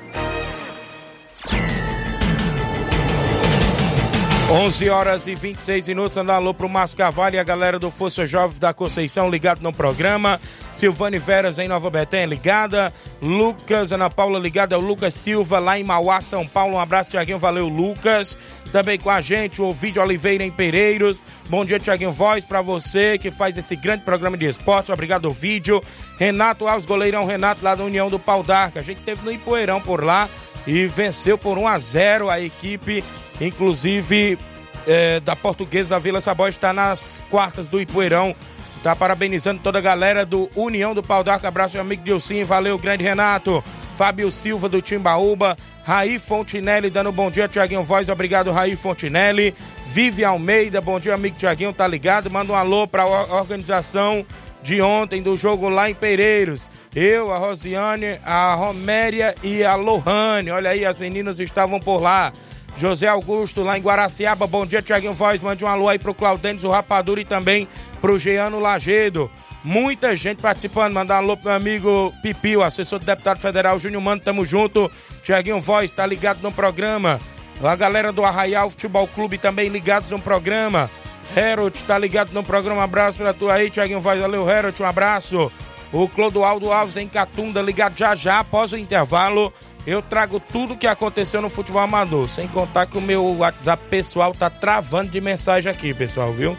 [4.49, 8.25] 11 horas e 26 minutos, andando alô pro Márcio Carvalho e a galera do Força
[8.25, 10.39] Jovens da Conceição ligado no programa.
[10.71, 12.93] Silvane Veras em Nova Betânia ligada.
[13.21, 16.75] Lucas, Ana Paula ligada, é o Lucas Silva lá em Mauá, São Paulo.
[16.75, 18.39] Um abraço, Tiaguinho, valeu, Lucas.
[18.71, 21.21] Também com a gente, o Ovidio Oliveira em Pereiros.
[21.49, 24.89] Bom dia, Tiaguinho Voz, para você que faz esse grande programa de esportes.
[24.89, 25.83] Obrigado, Ovidio.
[26.17, 28.79] Renato Alves, goleirão Renato lá da União do Pau d'Arca.
[28.79, 30.29] A gente teve no Ipoeirão por lá
[30.65, 33.03] e venceu por 1 a 0 a equipe
[33.39, 34.37] inclusive
[34.85, 38.35] é, da Portuguesa da Vila Sabó está nas quartas do Ipueirão.
[38.83, 41.47] Tá parabenizando toda a galera do União do Pau d'Arco.
[41.47, 42.45] Abraço, meu amigo Dilcinho.
[42.45, 43.63] Valeu, grande Renato.
[43.91, 45.57] Fábio Silva do Timbaúba.
[45.83, 48.07] Raí Fontinelli dando bom dia, Tiaguinho Voz.
[48.07, 49.53] Obrigado, Raí Fontinelli.
[49.87, 51.73] Vive Almeida, bom dia, amigo Tiaguinho.
[51.73, 52.29] Tá ligado?
[52.29, 54.25] Manda um alô pra organização
[54.61, 56.69] de ontem do jogo lá em Pereiros.
[56.95, 60.51] Eu, a Rosiane, a Roméria e a Lohane.
[60.51, 62.31] Olha aí, as meninas estavam por lá.
[62.77, 64.45] José Augusto, lá em Guaraciaba.
[64.45, 65.41] Bom dia, Tiaguinho Voz.
[65.41, 67.67] Mande um alô aí pro Claudênis, o Rapadura e também
[67.99, 69.29] pro Geano Lagedo.
[69.63, 70.93] Muita gente participando.
[70.93, 74.21] Mandar um alô pro meu amigo Pipio, assessor do deputado federal Júnior Mano.
[74.21, 74.91] Tamo junto.
[75.23, 77.19] Tiaguinho Voz, tá ligado no programa.
[77.63, 80.89] A galera do Arraial Futebol Clube também ligados no programa.
[81.35, 82.83] Herod tá ligado no programa.
[82.83, 84.19] Abraço pra tu aí, Tiaguinho Voz.
[84.21, 84.79] Valeu, Herod.
[84.83, 85.51] Um abraço.
[85.91, 89.51] O Clodoaldo Alves em Catunda, ligado já já após o intervalo
[89.87, 92.29] eu trago tudo o que aconteceu no futebol amador.
[92.29, 96.57] Sem contar que o meu WhatsApp pessoal tá travando de mensagem aqui, pessoal, viu?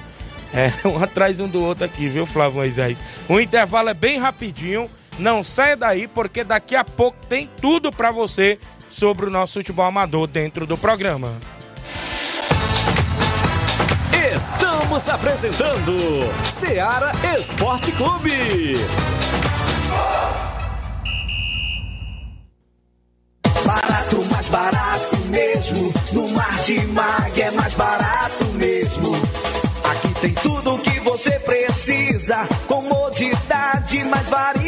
[0.55, 3.03] É, um atrás um do outro aqui, viu, Flávio Moisés?
[3.29, 4.91] O intervalo é bem rapidinho.
[5.19, 9.85] Não saia daí, porque daqui a pouco tem tudo para você sobre o nosso futebol
[9.85, 11.37] amador dentro do programa.
[14.35, 15.97] Estamos apresentando
[16.45, 18.77] Seara Esporte Clube.
[23.69, 25.93] Barato, mais barato mesmo.
[26.13, 29.15] No Martimag é mais barato mesmo.
[29.85, 32.49] Aqui tem tudo o que você precisa.
[32.67, 34.68] Comodidade, mais variedade.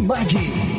[0.00, 0.77] Martimag.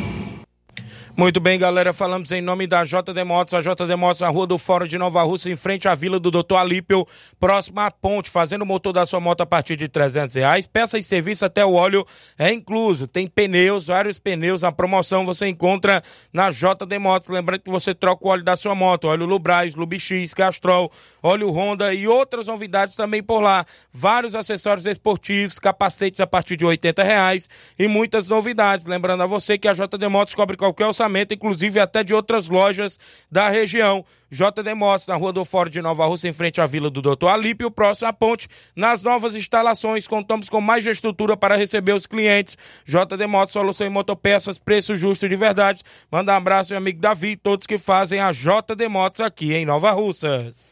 [1.20, 4.56] Muito bem, galera, falamos em nome da JD Motos, a JD Motos na Rua do
[4.56, 7.06] Fórum de Nova Rússia, em frente à Vila do Doutor Alípio,
[7.38, 10.66] próxima à ponte, fazendo o motor da sua moto a partir de 300 reais.
[10.66, 12.06] Peça e serviço até o óleo
[12.38, 13.06] é incluso.
[13.06, 16.02] Tem pneus, vários pneus, a promoção você encontra
[16.32, 17.28] na JD Motos.
[17.28, 20.90] Lembrando que você troca o óleo da sua moto, óleo Lubrais, Lubix, Castrol,
[21.22, 23.66] óleo Honda e outras novidades também por lá.
[23.92, 27.46] Vários acessórios esportivos, capacetes a partir de 80 reais
[27.78, 28.86] e muitas novidades.
[28.86, 32.98] Lembrando a você que a JD Motos cobre qualquer orçamento inclusive até de outras lojas
[33.30, 34.04] da região.
[34.30, 37.28] JD Motos, na Rua do Fórum de Nova Rússia, em frente à Vila do Doutor
[37.28, 38.48] Alípio, próximo à ponte.
[38.76, 42.56] Nas novas instalações, contamos com mais estrutura para receber os clientes.
[42.84, 45.82] JD Motos, solução em motopeças, preço justo de verdade.
[46.10, 49.90] Manda um abraço, meu amigo Davi, todos que fazem a JD Motos aqui em Nova
[49.90, 50.70] Russas.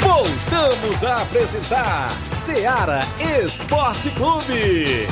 [0.00, 3.00] Voltamos a apresentar Seara
[3.44, 5.06] Esporte Clube.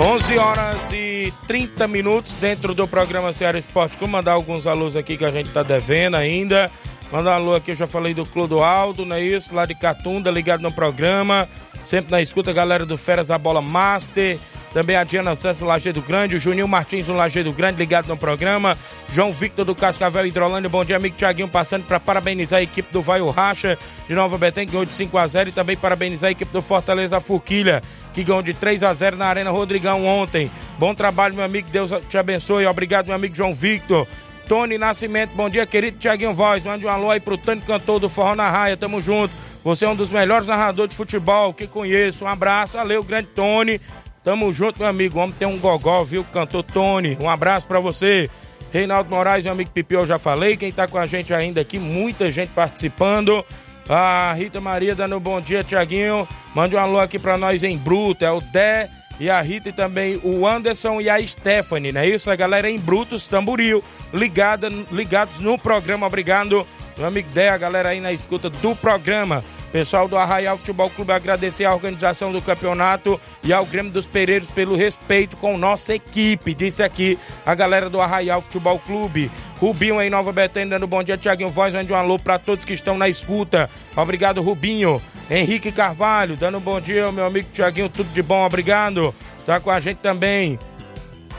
[0.00, 3.96] 11 horas e 30 minutos dentro do programa Ceará Esporte.
[3.96, 6.70] Vou mandar alguns alôs aqui que a gente tá devendo ainda.
[7.12, 9.54] Mandar um alô aqui, eu já falei do Clodoaldo, não é isso?
[9.54, 11.48] Lá de Catunda, ligado no programa.
[11.84, 14.38] Sempre na escuta, galera do Feras da Bola Master.
[14.74, 18.16] Também a Diana Santos do Lajeado Grande, o Juninho Martins do Lajeado Grande, ligado no
[18.16, 18.76] programa.
[19.08, 20.68] João Victor do Cascavel Hidrolândia.
[20.68, 24.36] Bom dia, amigo Tiaguinho, passando para parabenizar a equipe do Vai o Racha de Nova
[24.36, 27.20] Betém, que ganhou de 5 a 0 E também parabenizar a equipe do Fortaleza da
[27.20, 27.80] Forquilha,
[28.12, 30.50] que ganhou de 3 a 0 na Arena Rodrigão ontem.
[30.76, 31.70] Bom trabalho, meu amigo.
[31.70, 32.66] Deus te abençoe.
[32.66, 34.08] Obrigado, meu amigo João Victor.
[34.48, 36.62] Tony Nascimento, bom dia, querido Tiaguinho Voz.
[36.64, 39.32] Mande um alô aí pro Tony Cantor do Forró na Raia, tamo junto.
[39.62, 42.24] Você é um dos melhores narradores de futebol que conheço.
[42.24, 43.80] Um abraço, valeu, grande Tony.
[44.22, 45.18] Tamo junto, meu amigo.
[45.18, 46.24] Homem tem um gogó, viu?
[46.24, 47.16] Cantor Tony.
[47.20, 48.28] Um abraço para você.
[48.72, 50.56] Reinaldo Moraes, meu amigo Pipi, eu já falei.
[50.56, 53.44] Quem tá com a gente ainda aqui, muita gente participando.
[53.88, 56.26] A Rita Maria dando um bom dia, Tiaguinho.
[56.54, 58.24] Mande um alô aqui pra nós em Bruto.
[58.24, 62.08] É o Dé e a Rita e também o Anderson e a Stephanie, não é
[62.08, 62.30] isso?
[62.30, 66.06] A galera em Brutos, Tamboril, ligada, ligados no programa.
[66.06, 69.44] Obrigado, meu amigo Dé, a galera aí na escuta do programa.
[69.74, 74.48] Pessoal do Arraial Futebol Clube, agradecer a organização do campeonato e ao Grêmio dos Pereiros
[74.48, 76.54] pelo respeito com nossa equipe.
[76.54, 79.32] Disse aqui a galera do Arraial Futebol Clube.
[79.58, 82.72] Rubinho em Nova Betânia, dando bom dia, Tiaguinho Voz, mande um alô para todos que
[82.72, 83.68] estão na escuta.
[83.96, 85.02] Obrigado, Rubinho.
[85.28, 89.12] Henrique Carvalho, dando bom dia, meu amigo Tiaguinho, tudo de bom, obrigado.
[89.44, 90.56] Tá com a gente também.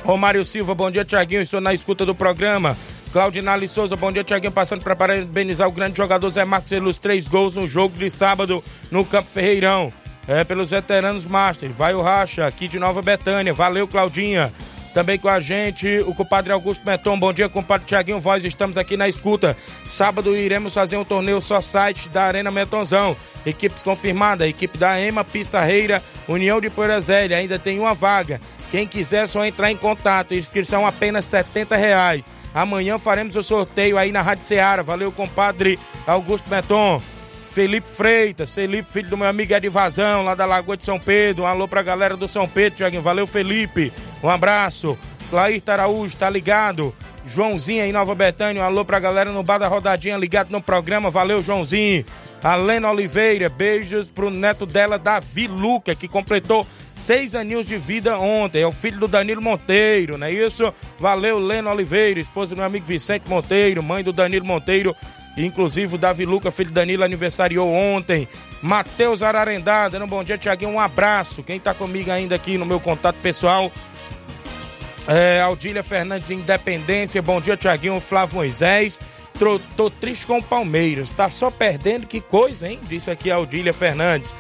[0.04, 2.76] Romário Silva, bom dia, Tiaguinho, estou na escuta do programa.
[3.16, 7.30] Claudinale Souza, bom dia, Tiaguinho, passando para parabenizar o grande jogador Zé Marcos pelos três
[7.30, 9.94] gols no jogo de sábado no Campo Ferreirão.
[10.28, 11.72] É, pelos veteranos Master.
[11.72, 13.54] Vai o Racha, aqui de Nova Betânia.
[13.54, 14.52] Valeu, Claudinha.
[14.94, 17.18] Também com a gente, o compadre Augusto Meton.
[17.18, 18.44] Bom dia, compadre Tiaguinho Voz.
[18.44, 19.56] Estamos aqui na escuta.
[19.88, 23.16] Sábado iremos fazer um torneio só site da Arena Metonzão.
[23.46, 27.38] Equipes confirmadas, equipe da EMA Pissarreira, União de Poeirazélia.
[27.38, 28.42] Ainda tem uma vaga.
[28.70, 30.34] Quem quiser é só entrar em contato.
[30.34, 31.46] Inscrição apenas R$
[31.78, 32.30] reais.
[32.56, 34.82] Amanhã faremos o sorteio aí na Rádio Ceará.
[34.82, 37.02] Valeu, compadre Augusto Meton.
[37.52, 41.44] Felipe Freitas, Felipe, filho do meu amigo Edivazão, lá da Lagoa de São Pedro.
[41.44, 43.02] Um alô pra galera do São Pedro, Tiaguinho.
[43.02, 43.92] Valeu, Felipe.
[44.24, 44.98] Um abraço.
[45.30, 46.96] Clair Araújo, tá ligado?
[47.26, 48.62] Joãozinho em Nova Betânia.
[48.62, 51.10] Um alô pra galera no Bar da Rodadinha, ligado no programa.
[51.10, 52.06] Valeu, Joãozinho.
[52.46, 58.20] A Lena Oliveira, beijos pro neto dela, Davi Luca, que completou seis aninhos de vida
[58.20, 58.62] ontem.
[58.62, 60.72] É o filho do Danilo Monteiro, não é isso?
[61.00, 64.96] Valeu, Lena Oliveira, esposa do meu amigo Vicente Monteiro, mãe do Danilo Monteiro.
[65.36, 68.28] Inclusive o Davi Luca, filho do Danilo, aniversariou ontem.
[68.62, 70.70] Matheus Ararendá, dando um bom dia, Tiaguinho.
[70.70, 71.42] Um abraço.
[71.42, 73.72] Quem tá comigo ainda aqui no meu contato pessoal,
[75.08, 79.00] é, Aldília Fernandes Independência, bom dia, Tiaguinho, Flávio Moisés.
[79.38, 82.80] Tô, tô, triste com o Palmeiras, tá só perdendo, que coisa, hein?
[82.84, 84.34] Disse aqui a Aldília Fernandes.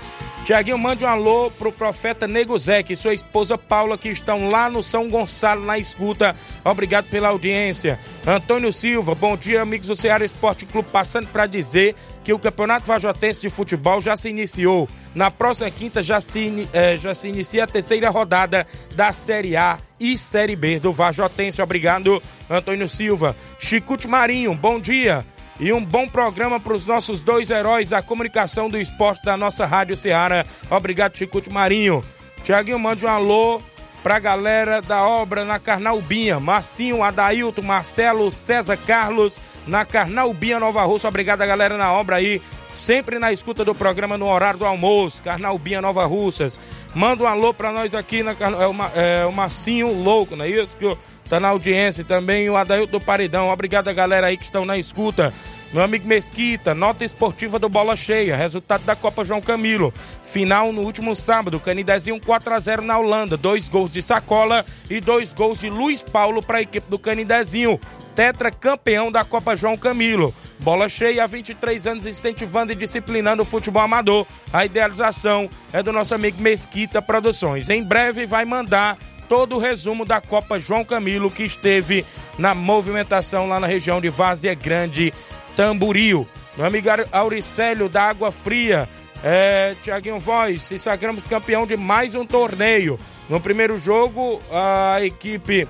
[0.45, 4.69] Tiaguinho, mande um alô pro profeta Nego Zé, que sua esposa Paula, que estão lá
[4.69, 6.35] no São Gonçalo, na escuta.
[6.63, 7.99] Obrigado pela audiência.
[8.27, 10.87] Antônio Silva, bom dia, amigos do Ceará Esporte Clube.
[10.91, 14.87] Passando para dizer que o Campeonato Vajotense de Futebol já se iniciou.
[15.15, 19.79] Na próxima quinta já se, eh, já se inicia a terceira rodada da Série A
[19.99, 21.59] e Série B do Vajotense.
[21.59, 23.35] Obrigado, Antônio Silva.
[23.57, 25.25] Chicute Marinho, bom dia
[25.59, 29.65] e um bom programa para os nossos dois heróis da comunicação do esporte da nossa
[29.65, 30.45] Rádio Ceará.
[30.69, 32.03] Obrigado, Chicute Marinho.
[32.43, 33.61] Tiaguinho, mande um alô
[34.03, 36.39] pra galera da obra na Carnaubinha.
[36.39, 41.07] Marcinho, Adailton, Marcelo, César Carlos, na Carnaubinha, Nova Russa.
[41.07, 42.39] Obrigado a galera na obra aí.
[42.71, 45.23] Sempre na escuta do programa no horário do almoço.
[45.23, 46.59] Carnaubinha, Nova Russas.
[46.93, 50.49] Manda um alô pra nós aqui na é, o, é, o Marcinho Louco, não é
[50.49, 50.77] isso?
[50.77, 50.95] Que
[51.29, 53.49] tá na audiência também o Adailton do Paredão.
[53.49, 55.33] Obrigado a galera aí que estão na escuta.
[55.73, 59.93] Meu amigo Mesquita, nota esportiva do Bola Cheia, resultado da Copa João Camilo.
[60.23, 65.01] Final no último sábado, Canidezinho 4 a 0 na Holanda, dois gols de Sacola e
[65.01, 67.77] dois gols de Luiz Paulo para a equipe do Canidezinho.
[68.15, 70.33] Tetra campeão da Copa João Camilo.
[70.61, 74.25] Bola cheia há 23 anos incentivando e disciplinando o futebol amador.
[74.53, 77.69] A idealização é do nosso amigo Mesquita Produções.
[77.69, 82.05] Em breve vai mandar todo o resumo da Copa João Camilo que esteve
[82.37, 85.13] na movimentação lá na região de Várzea Grande,
[85.55, 86.27] Tamburil.
[86.57, 88.87] Meu amigo Auricélio da Água Fria,
[89.23, 92.99] é, Tiaguinho Voz, se sagramos campeão de mais um torneio.
[93.29, 95.67] No primeiro jogo, a equipe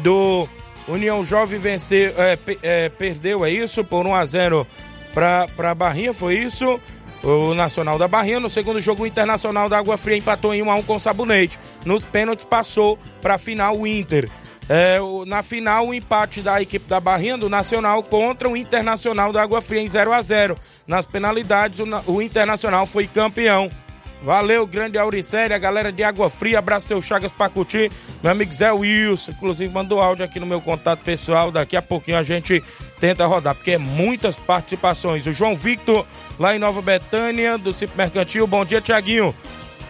[0.00, 0.48] do
[0.88, 4.66] União Jovem venceu, é, é, perdeu, é isso, por 1 a 0
[5.12, 6.80] para a Barrinha, foi isso?
[7.24, 8.38] O Nacional da Barrinha.
[8.38, 11.00] No segundo jogo, o Internacional da Água Fria empatou em 1 a 1 com o
[11.00, 11.58] Sabonete.
[11.84, 14.30] Nos pênaltis, passou para a final o Inter.
[14.68, 19.42] É, na final, o empate da equipe da Barrinha do Nacional contra o Internacional da
[19.42, 20.56] Água Fria em 0 a 0
[20.86, 23.70] Nas penalidades, o, o Internacional foi campeão.
[24.24, 27.90] Valeu, grande Auricélia, galera de Água Fria, abraço seu Chagas Pacuti,
[28.22, 32.16] meu amigo Zé Wilson, inclusive mandou áudio aqui no meu contato pessoal, daqui a pouquinho
[32.16, 32.64] a gente
[32.98, 35.26] tenta rodar, porque é muitas participações.
[35.26, 36.06] O João Victor,
[36.38, 39.34] lá em Nova Betânia, do Cip Mercantil, bom dia, Tiaguinho.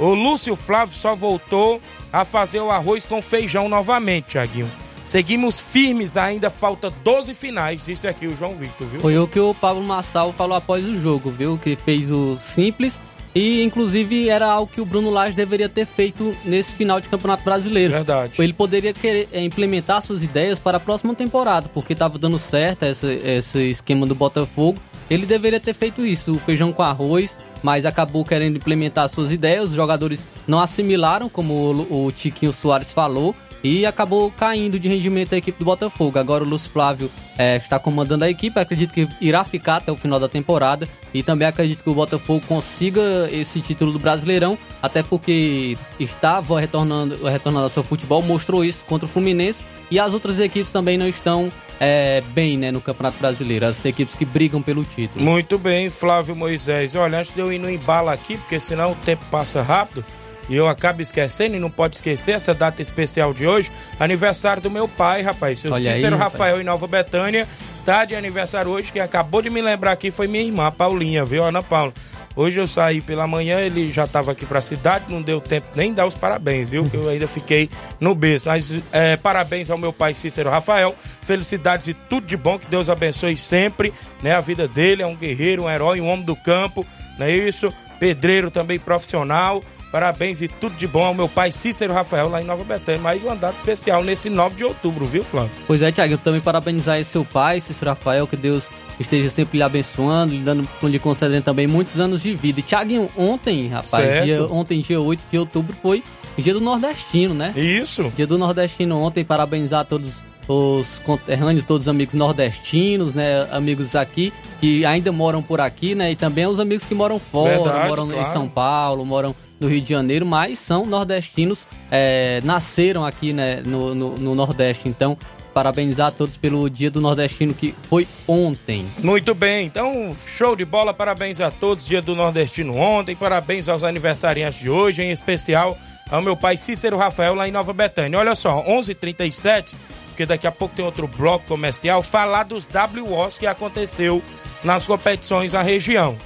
[0.00, 1.80] O Lúcio Flávio só voltou
[2.12, 4.68] a fazer o arroz com feijão novamente, Tiaguinho.
[5.04, 7.87] Seguimos firmes, ainda falta 12 finais.
[7.87, 9.00] Isso aqui o João Victor, viu?
[9.00, 11.56] Foi o que o Pablo Massal falou após o jogo, viu?
[11.56, 13.00] Que fez o simples
[13.35, 17.42] e inclusive era algo que o Bruno Lage deveria ter feito nesse final de Campeonato
[17.42, 17.92] Brasileiro.
[17.92, 18.35] Verdade.
[18.38, 22.85] Ele poderia querer é, implementar suas ideias para a próxima temporada, porque estava dando certo
[22.85, 24.78] esse, esse esquema do Botafogo.
[25.10, 29.70] Ele deveria ter feito isso, o feijão com arroz, mas acabou querendo implementar suas ideias.
[29.70, 33.35] Os jogadores não assimilaram, como o, o Tiquinho Soares falou.
[33.65, 36.19] E acabou caindo de rendimento a equipe do Botafogo.
[36.19, 39.96] Agora o Lúcio Flávio é, está comandando a equipe, acredito que irá ficar até o
[39.96, 43.00] final da temporada e também acredito que o Botafogo consiga
[43.33, 49.06] esse título do Brasileirão, até porque estava retornando, retornando ao seu futebol, mostrou isso contra
[49.06, 51.50] o Fluminense e as outras equipes também não estão
[51.81, 55.25] é, bem né, no Campeonato Brasileiro, as equipes que brigam pelo título.
[55.25, 56.94] Muito bem, Flávio Moisés.
[56.94, 60.04] Olha, antes de eu ir no embalo aqui, porque senão o tempo passa rápido,
[60.48, 64.70] e eu acabo esquecendo e não pode esquecer essa data especial de hoje, aniversário do
[64.70, 65.60] meu pai, rapaz.
[65.60, 66.32] Seu Olha aí, Cícero rapaz.
[66.32, 67.48] Rafael em Nova Betânia,
[67.84, 71.44] tá de aniversário hoje, que acabou de me lembrar aqui foi minha irmã, Paulinha, viu,
[71.44, 71.92] Ana Paula?
[72.36, 75.94] Hoje eu saí pela manhã, ele já estava aqui pra cidade, não deu tempo nem
[75.94, 76.84] dar os parabéns, viu?
[76.90, 77.70] Que eu ainda fiquei
[78.00, 78.48] no berço.
[78.48, 82.88] Mas é, parabéns ao meu pai Cícero Rafael, felicidades e tudo de bom, que Deus
[82.88, 84.34] abençoe sempre, né?
[84.34, 86.84] A vida dele é um guerreiro, um herói, um homem do campo,
[87.16, 87.72] não é isso?
[87.98, 89.62] Pedreiro também profissional.
[89.94, 93.00] Parabéns e tudo de bom ao meu pai Cícero Rafael lá em Nova Betânia.
[93.00, 95.52] Mais um andado especial nesse 9 de outubro, viu, Flávio?
[95.68, 98.68] Pois é, Thiago, eu também parabenizar esse seu pai, Cícero Rafael, que Deus
[98.98, 102.58] esteja sempre lhe abençoando, lhe, dando, lhe concedendo também muitos anos de vida.
[102.58, 106.02] E, Thiago, ontem, rapaz, dia, ontem, dia 8 de outubro, foi
[106.36, 107.52] dia do nordestino, né?
[107.54, 108.12] Isso.
[108.16, 113.46] Dia do nordestino ontem, parabenizar todos os conterrâneos, todos os amigos nordestinos, né?
[113.50, 116.12] Amigos aqui que ainda moram por aqui, né?
[116.12, 118.32] E também os amigos que moram fora, Verdade, moram em claro.
[118.32, 123.94] São Paulo, moram no Rio de Janeiro, mas são nordestinos, é, nasceram aqui né, no,
[123.94, 124.88] no, no Nordeste.
[124.88, 125.16] Então,
[125.54, 128.84] parabenizar a todos pelo dia do nordestino que foi ontem.
[128.98, 133.84] Muito bem, então show de bola, parabéns a todos, dia do Nordestino ontem, parabéns aos
[133.84, 135.78] aniversariantes de hoje, em especial
[136.10, 138.18] ao meu pai Cícero Rafael lá em Nova Betânia.
[138.18, 139.74] Olha só, 11:37,
[140.15, 144.23] porque daqui a pouco tem outro bloco comercial, falar dos WOs que aconteceu
[144.62, 146.17] nas competições na região.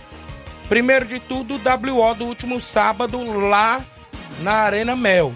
[0.68, 3.82] Primeiro de tudo, o WO do último sábado lá
[4.42, 5.32] na Arena Mel.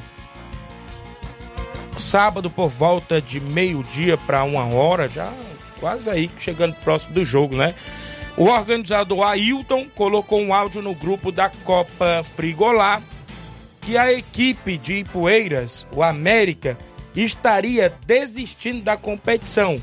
[1.96, 5.32] Sábado por volta de meio-dia para uma hora, já
[5.80, 7.74] quase aí chegando próximo do jogo, né?
[8.36, 13.00] O organizador Ailton colocou um áudio no grupo da Copa Frigolá
[13.80, 16.76] que a equipe de Ipueiras, o América,
[17.14, 19.80] estaria desistindo da competição.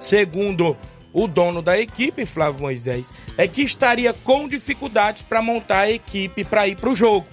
[0.00, 0.76] Segundo
[1.12, 6.44] o dono da equipe, Flávio Moisés, é que estaria com dificuldades para montar a equipe
[6.44, 7.26] para ir para o jogo.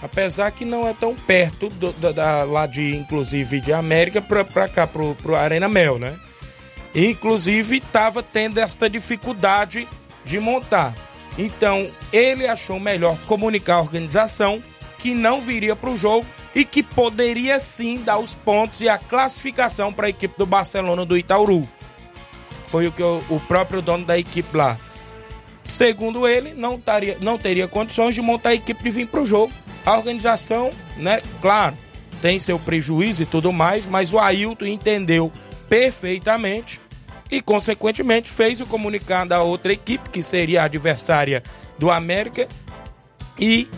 [0.00, 4.68] Apesar que não é tão perto do- da, da- lá de, inclusive, de América para
[4.68, 6.16] cá, pro, pro Arena Mel, né?
[6.94, 9.88] Inclusive, estava tendo esta dificuldade
[10.24, 10.94] de montar.
[11.36, 14.62] Então, ele achou melhor comunicar à organização
[14.98, 18.98] que não viria para o jogo e que poderia sim dar os pontos e a
[18.98, 21.68] classificação para a equipe do Barcelona do Itaúru.
[22.66, 24.76] Foi o que o, o próprio dono da equipe lá.
[25.66, 29.26] Segundo ele, não, taria, não teria condições de montar a equipe de vir para o
[29.26, 29.52] jogo.
[29.84, 31.76] A organização, né, claro,
[32.20, 35.30] tem seu prejuízo e tudo mais, mas o Ailton entendeu
[35.68, 36.80] perfeitamente
[37.30, 41.42] e, consequentemente, fez o comunicado à outra equipe, que seria a adversária
[41.78, 42.48] do América,
[43.38, 43.68] e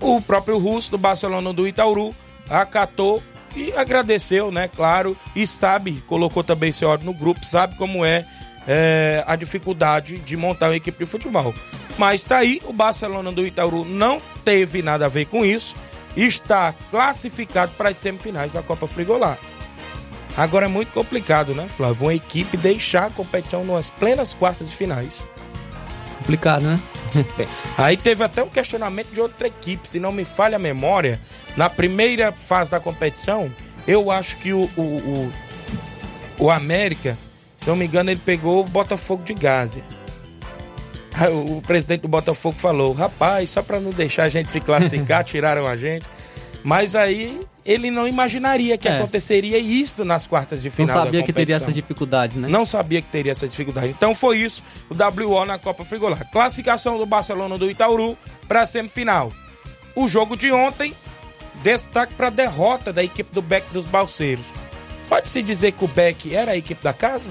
[0.00, 2.14] o próprio Russo do Barcelona do Itaúru
[2.48, 3.22] acatou
[3.56, 8.26] e agradeceu, né, claro, e sabe, colocou também seu ódio no grupo, sabe como é,
[8.66, 11.54] é, a dificuldade de montar uma equipe de futebol.
[11.96, 15.76] Mas tá aí, o Barcelona do Itaúru não teve nada a ver com isso,
[16.16, 19.38] está classificado para as semifinais da Copa Frigolá.
[20.36, 22.06] Agora é muito complicado, né, Flávio?
[22.06, 25.24] Uma equipe deixar a competição nas plenas quartas de finais.
[26.24, 26.80] Complicado, né?
[27.36, 27.46] Bem,
[27.76, 31.20] Aí teve até um questionamento de outra equipe, se não me falha a memória.
[31.54, 33.52] Na primeira fase da competição,
[33.86, 35.32] eu acho que o, o, o,
[36.38, 37.18] o América,
[37.58, 39.84] se não me engano, ele pegou o Botafogo de Gásia.
[41.14, 44.60] Aí O o presidente do Botafogo falou: rapaz, só para não deixar a gente se
[44.60, 46.06] classificar, tiraram a gente.
[46.64, 48.96] Mas aí ele não imaginaria que É.
[48.96, 52.48] aconteceria isso nas quartas de Não final da sabia que teria essa dificuldade, né?
[52.48, 53.88] Não sabia que teria essa dificuldade.
[53.88, 56.16] Então foi isso, o WO na Copa Frigolá.
[56.32, 58.16] Classificação do Barcelona do Itaúru
[58.48, 59.30] para a semifinal.
[59.94, 60.94] O jogo de ontem,
[61.62, 64.50] destaque para a derrota da equipe do Beck dos Balseiros.
[65.08, 67.30] Pode-se dizer que o Beck era a equipe da casa?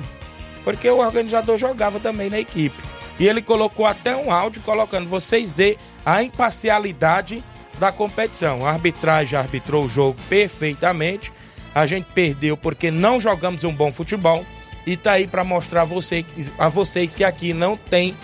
[0.63, 2.77] Porque o organizador jogava também na equipe.
[3.19, 7.43] E ele colocou até um áudio colocando vocês ver a imparcialidade
[7.83, 8.65] da competição.
[8.65, 11.33] A arbitragem arbitrou o jogo perfeitamente.
[11.75, 14.45] A gente perdeu porque não jogamos um bom futebol.
[14.87, 16.25] E tá aí para mostrar a, você,
[16.57, 18.15] a vocês que aqui não tem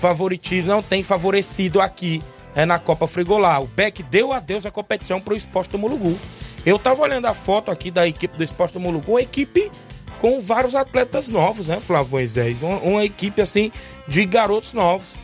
[0.00, 2.22] favoritismo, não tem favorecido aqui
[2.54, 3.58] é, na Copa Frigolá.
[3.58, 6.16] O Beck deu adeus à competição pro Esporte do Mulugu.
[6.64, 9.68] Eu tava olhando a foto aqui da equipe do Esporte do Mulugu, uma equipe
[10.20, 12.62] com vários atletas novos, né, Flávio Moisés?
[12.62, 13.72] Uma, uma equipe, assim,
[14.06, 15.16] de garotos novos.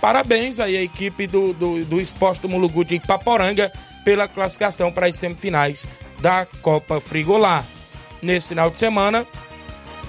[0.00, 3.72] Parabéns aí à equipe do, do, do Esporte do Mulugu de Ipaporanga
[4.04, 5.86] pela classificação para as semifinais
[6.20, 7.64] da Copa Frigolar.
[8.20, 9.26] Nesse final de semana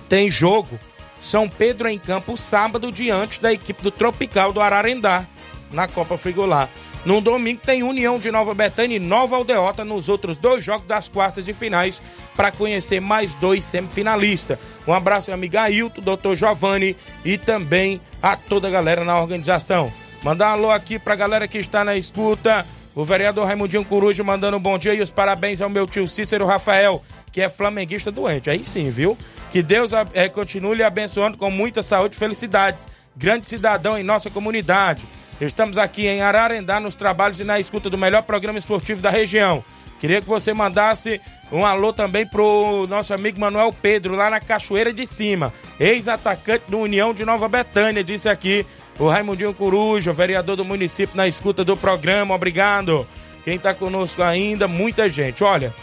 [0.07, 0.79] tem jogo
[1.19, 5.25] São Pedro em campo sábado diante da equipe do Tropical do Ararendá
[5.71, 6.69] na Copa Frigolar.
[7.05, 11.09] No domingo tem União de Nova Betânia e Nova Aldeota nos outros dois jogos das
[11.09, 12.01] quartas de finais
[12.35, 14.57] para conhecer mais dois semifinalistas.
[14.87, 16.95] Um abraço ao amigo Ailton, doutor Giovanni
[17.25, 19.91] e também a toda a galera na organização.
[20.23, 22.65] Mandar um alô aqui para a galera que está na escuta.
[22.95, 26.45] O vereador Raimundinho Coruja mandando um bom dia e os parabéns ao meu tio Cícero
[26.45, 28.49] Rafael, que é flamenguista doente.
[28.49, 29.17] Aí sim, viu?
[29.51, 32.87] Que Deus é, continue lhe abençoando com muita saúde e felicidades.
[33.15, 35.03] Grande cidadão em nossa comunidade.
[35.41, 39.63] Estamos aqui em Ararendá nos trabalhos e na escuta do melhor programa esportivo da região.
[39.99, 41.21] Queria que você mandasse
[41.51, 46.79] um alô também pro nosso amigo Manuel Pedro, lá na Cachoeira de Cima, ex-atacante do
[46.79, 48.65] União de Nova Betânia, disse aqui
[48.99, 52.35] o Raimundinho Coruja, vereador do município, na escuta do programa.
[52.35, 53.07] Obrigado.
[53.45, 55.43] Quem está conosco ainda, muita gente.
[55.43, 55.73] Olha,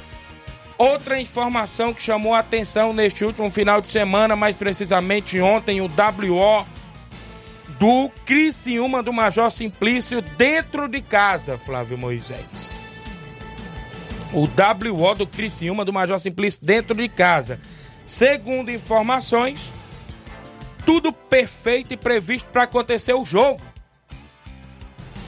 [0.77, 5.87] outra informação que chamou a atenção neste último final de semana, mais precisamente ontem, o
[5.87, 6.67] WO
[7.81, 12.77] do Criciúma do Major Simplício dentro de casa, Flávio Moisés.
[14.35, 17.59] O WO do Criciúma do Major Simplício dentro de casa.
[18.05, 19.73] Segundo informações,
[20.85, 23.63] tudo perfeito e previsto para acontecer o jogo.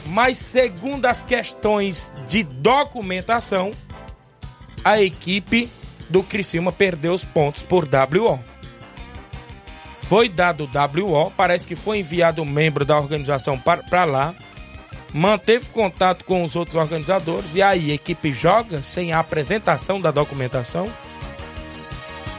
[0.05, 3.71] Mas segundo as questões de documentação,
[4.85, 5.71] a equipe
[6.11, 8.52] do Criciúma perdeu os pontos por WO.
[10.03, 14.35] Foi dado o WO, parece que foi enviado um membro da organização para lá,
[15.13, 20.11] manteve contato com os outros organizadores e aí a equipe joga sem a apresentação da
[20.11, 20.93] documentação.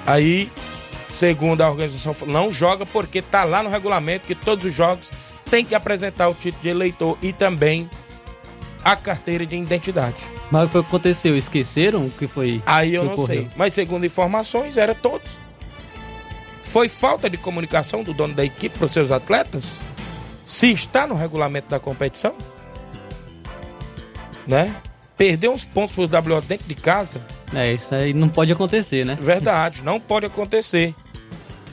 [0.05, 0.51] Aí,
[1.09, 5.09] segundo a organização, não joga porque tá lá no regulamento que todos os jogos
[5.49, 7.89] têm que apresentar o título de eleitor e também
[8.83, 10.17] a carteira de identidade.
[10.51, 11.37] Mas o que aconteceu?
[11.37, 12.61] Esqueceram o que foi?
[12.65, 13.41] Aí eu que não ocorreu?
[13.43, 13.49] sei.
[13.55, 15.39] Mas segundo informações, era todos.
[16.63, 19.79] Foi falta de comunicação do dono da equipe para os seus atletas?
[20.45, 22.33] Se está no regulamento da competição?
[24.47, 24.75] Né?
[25.17, 27.21] Perder uns pontos para o WO dentro de casa?
[27.53, 29.17] É, isso aí não pode acontecer, né?
[29.19, 30.95] Verdade, não pode acontecer.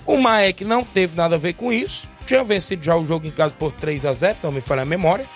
[0.05, 2.09] O Maek não teve nada a ver com isso.
[2.27, 4.85] Tinha vencido já o jogo em casa por 3 a 0 não me falha a
[4.85, 5.27] memória.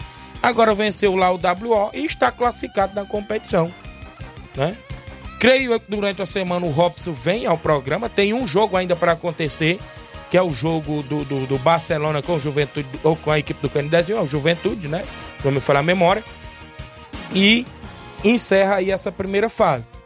[0.42, 3.72] Agora venceu lá o WO e está classificado na competição.
[4.56, 4.76] Né?
[5.44, 8.08] Creio eu que durante a semana o Robson vem ao programa.
[8.08, 9.78] Tem um jogo ainda para acontecer,
[10.30, 13.60] que é o jogo do, do, do, Barcelona com o Juventude, ou com a equipe
[13.60, 15.04] do Canidezinho, o Juventude, né?
[15.44, 16.24] Não me falar a memória.
[17.34, 17.66] E
[18.24, 19.98] encerra aí essa primeira fase.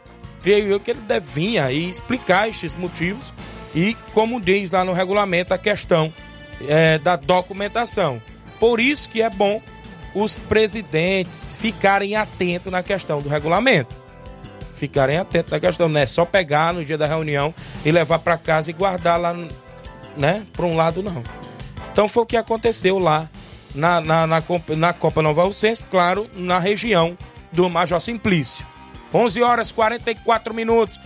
[0.43, 3.33] Creio eu que ele deve vir aí explicar estes motivos
[3.73, 6.13] e, como diz lá no regulamento, a questão
[6.67, 8.21] é, da documentação.
[8.59, 9.61] Por isso que é bom
[10.13, 14.08] os presidentes ficarem atentos na questão do regulamento.
[14.79, 17.53] Ficarem atentos na questão, não é só pegar no dia da reunião
[17.83, 19.35] e levar para casa e guardar lá,
[20.15, 21.21] né, para um lado não.
[21.91, 23.29] Então foi o que aconteceu lá
[23.75, 24.43] na, na, na,
[24.77, 27.17] na Copa Nova Alcense, claro, na região
[27.51, 28.65] do Major Simplício.
[29.13, 30.97] 11 horas 44 minutos.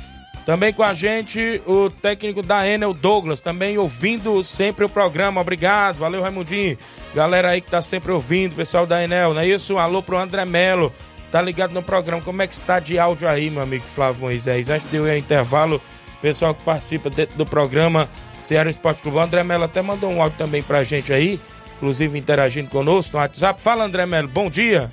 [0.45, 5.39] Também com a gente o técnico da Enel Douglas, também ouvindo sempre o programa.
[5.39, 6.78] Obrigado, valeu Raimundinho.
[7.15, 9.76] Galera aí que tá sempre ouvindo, pessoal da Enel, não é isso?
[9.76, 10.91] Um alô pro André Melo,
[11.34, 12.21] tá ligado no programa.
[12.21, 14.69] Como é que está de áudio aí, meu amigo Flávio Moisés?
[14.69, 15.81] Antes de eu ir ao intervalo,
[16.21, 18.07] pessoal que participa dentro do programa
[18.39, 19.17] Ceará Esporte Clube.
[19.17, 21.41] O André Melo até mandou um áudio também pra gente aí,
[21.77, 23.59] inclusive interagindo conosco no WhatsApp.
[23.59, 24.91] Fala, André Melo, bom dia.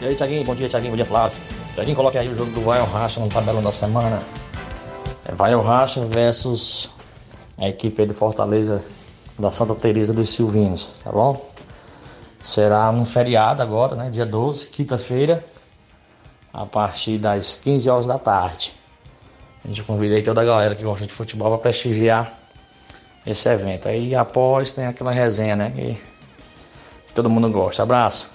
[0.00, 1.36] E aí, Thiaguinho, bom dia, Thiaguinho, bom dia, Flávio.
[1.74, 4.22] Thiaguinho, coloque aí o jogo do Vai Racha no tabelão da semana.
[5.26, 6.88] É Vai Racha versus
[7.58, 8.82] a equipe do Fortaleza
[9.38, 11.57] da Santa Teresa dos Silvinos, tá bom?
[12.40, 14.10] Será um feriado agora, né?
[14.10, 15.44] Dia 12, quinta-feira,
[16.52, 18.72] a partir das 15 horas da tarde.
[19.64, 22.32] A gente convida aí toda a galera que gosta de futebol para prestigiar
[23.26, 23.88] esse evento.
[23.88, 25.70] Aí após tem aquela resenha, né?
[27.06, 27.82] Que todo mundo gosta.
[27.82, 28.30] Abraço.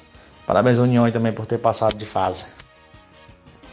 [0.45, 2.62] Parabéns União também por ter passado de fase.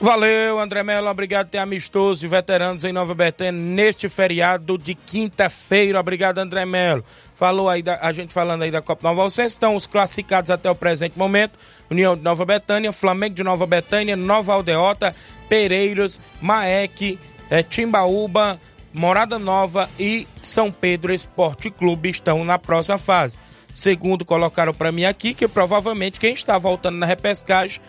[0.01, 1.11] Valeu, André Melo.
[1.11, 6.01] Obrigado por ter amistoso e veteranos em Nova Betânia neste feriado de quinta-feira.
[6.01, 7.05] Obrigado, André Melo.
[7.35, 9.49] Falou aí, da, a gente falando aí da Copa Nova Alcense.
[9.49, 11.59] Estão os classificados até o presente momento.
[11.91, 15.15] União de Nova Betânia, Flamengo de Nova Betânia, Nova Aldeota,
[15.51, 17.19] Pereiros, Maek,
[17.51, 18.59] é, Timbaúba,
[18.95, 23.39] Morada Nova e São Pedro Esporte Clube estão na próxima fase.
[23.75, 27.81] Segundo colocaram para mim aqui que provavelmente quem está voltando na repescagem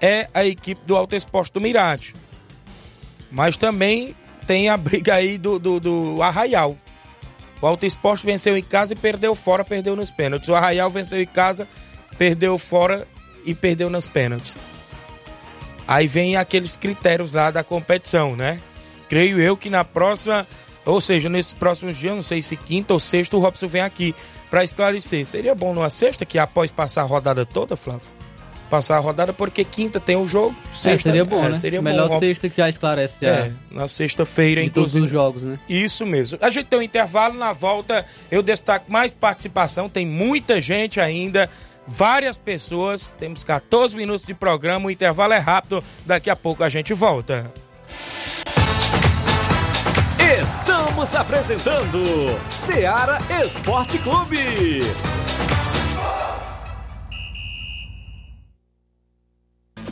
[0.00, 2.14] é a equipe do Alto Esporte do Mirade.
[3.30, 4.14] Mas também
[4.46, 6.76] tem a briga aí do, do, do Arraial.
[7.60, 10.48] O Alto Esporte venceu em casa e perdeu fora, perdeu nos pênaltis.
[10.48, 11.66] O Arraial venceu em casa,
[12.18, 13.08] perdeu fora
[13.44, 14.56] e perdeu nos pênaltis.
[15.86, 18.60] Aí vem aqueles critérios lá da competição, né?
[19.08, 20.46] Creio eu que na próxima,
[20.84, 24.14] ou seja, nesses próximos dias, não sei se quinta ou sexta, o Robson vem aqui
[24.50, 25.26] para esclarecer.
[25.26, 28.08] Seria bom numa sexta, que após passar a rodada toda, Flávio?
[28.70, 31.54] Passar a rodada, porque quinta tem o jogo, sexta é, seria bom, é, né?
[31.54, 33.28] Seria Melhor bom, sexta que já esclarece já.
[33.28, 35.06] É, na sexta-feira, de todos inclusive.
[35.06, 35.58] os jogos, né?
[35.68, 36.38] Isso mesmo.
[36.40, 41.48] A gente tem um intervalo, na volta eu destaco mais participação, tem muita gente ainda,
[41.86, 46.68] várias pessoas, temos 14 minutos de programa, o intervalo é rápido, daqui a pouco a
[46.68, 47.52] gente volta.
[50.40, 52.02] Estamos apresentando
[52.50, 54.80] Seara Esporte Clube.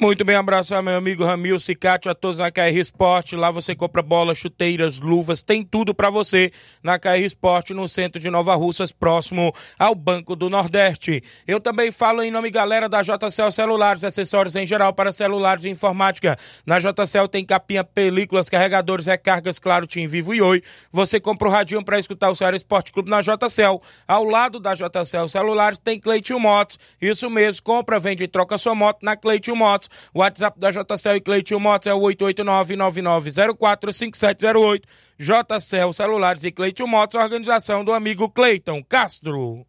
[0.00, 3.34] Muito bem, abraço ao meu amigo Ramil Cicatio, a todos na KR Esporte.
[3.34, 6.52] Lá você compra bolas, chuteiras, luvas, tem tudo para você
[6.84, 11.20] na KR Esporte, no centro de Nova Russas, próximo ao Banco do Nordeste.
[11.48, 15.68] Eu também falo em nome, galera, da JCL Celulares, acessórios em geral para celulares e
[15.68, 16.38] informática.
[16.64, 20.62] Na JCL tem capinha, películas, carregadores, recargas, claro, Tim Vivo e Oi.
[20.92, 23.82] Você compra o radinho para escutar o Ceará Esporte Clube na JCL.
[24.06, 26.78] Ao lado da JCL Celulares tem Cleitinho Motos.
[27.02, 29.87] Isso mesmo, compra, vende e troca sua moto na Cleitinho Motos.
[30.14, 34.82] O WhatsApp da JCL e Cleitinho Motos é o 889-9904-5708.
[35.18, 39.66] JCL Celulares e Cleitinho Motos, organização do amigo Cleiton Castro.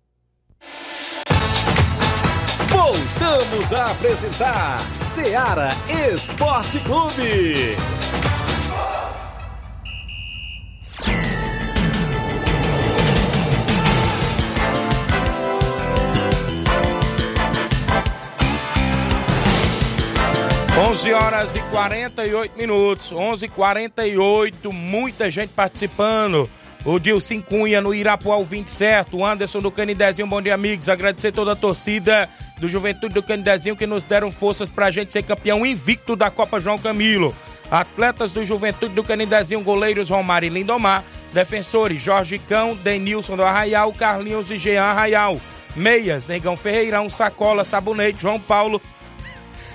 [2.70, 5.70] Voltamos a apresentar Seara
[6.14, 7.76] Esporte Clube.
[20.80, 26.50] 11 horas e 48 minutos, 11 e 48 muita gente participando.
[26.86, 29.18] O Dilcim Cunha no Irapuá, o 20 certo.
[29.18, 30.88] O Anderson do Canidezinho, bom dia, amigos.
[30.88, 32.30] Agradecer toda a torcida
[32.62, 36.62] do Juventude do Canidezinho que nos deram forças pra gente ser campeão invicto da Copa
[36.62, 37.36] João Camilo.
[37.70, 41.04] Atletas do Juventude do Canidezinho, goleiros Romário e Lindomar.
[41.34, 45.42] Defensores Jorge Cão, Denilson do Arraial, Carlinhos e Jean Arraial.
[45.76, 48.82] Meias, Negão Ferreirão, Sacola, Sabonete, João Paulo,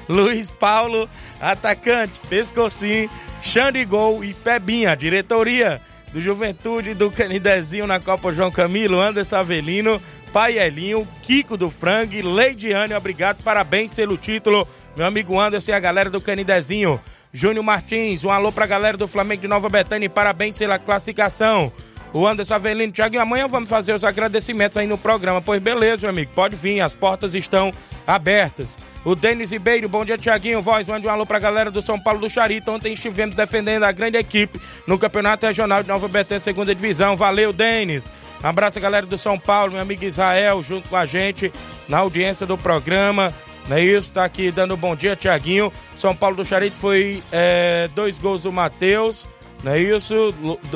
[0.09, 1.09] Luiz Paulo,
[1.41, 3.11] atacante, Pescocinho,
[3.43, 5.81] Xandigol e Pebinha, diretoria
[6.13, 10.01] do Juventude do Canidezinho na Copa João Camilo, Anderson Avelino,
[10.33, 16.09] Paielinho, Kiko do Frangue, Leidiane, obrigado, parabéns pelo título, meu amigo Anderson e a galera
[16.09, 17.01] do Canidezinho.
[17.33, 21.73] Júnior Martins, um alô pra galera do Flamengo de Nova Betânia e parabéns pela classificação.
[22.15, 25.43] O Anderson Avelino, Thiago, e amanhã vamos fazer os agradecimentos aí no programa.
[25.43, 27.73] Pois beleza, meu amigo, pode vir, as portas estão
[28.07, 28.79] abertas.
[29.05, 30.62] O Denis Ribeiro, bom dia, Tiaguinho.
[30.62, 32.71] Voz, mande um alô pra galera do São Paulo do Charito.
[32.71, 37.17] Ontem estivemos defendendo a grande equipe no Campeonato Regional de Nova Betânia, segunda divisão.
[37.17, 38.09] Valeu, Denis.
[38.41, 41.53] Abraço a galera do São Paulo, meu amigo Israel, junto com a gente
[41.89, 43.35] na audiência do programa.
[43.67, 44.12] Não é isso?
[44.12, 45.73] Tá aqui dando um bom dia, Tiaguinho.
[45.97, 49.27] São Paulo do Charito foi é, dois gols do Matheus.
[49.65, 50.15] Não é isso?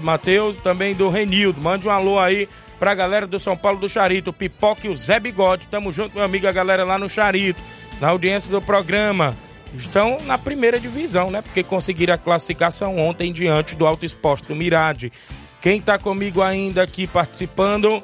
[0.02, 1.60] Matheus, também do Renildo.
[1.60, 5.20] Mande um alô aí pra galera do São Paulo do Charito, Pipoca e o Zé
[5.20, 5.68] Bigode.
[5.68, 7.60] Tamo junto, meu amigo, a galera lá no Charito,
[8.00, 9.36] na audiência do programa.
[9.74, 11.42] Estão na primeira divisão, né?
[11.42, 15.12] Porque conseguiram a classificação ontem diante do Alto Exposto do Mirade.
[15.60, 18.02] Quem tá comigo ainda aqui participando,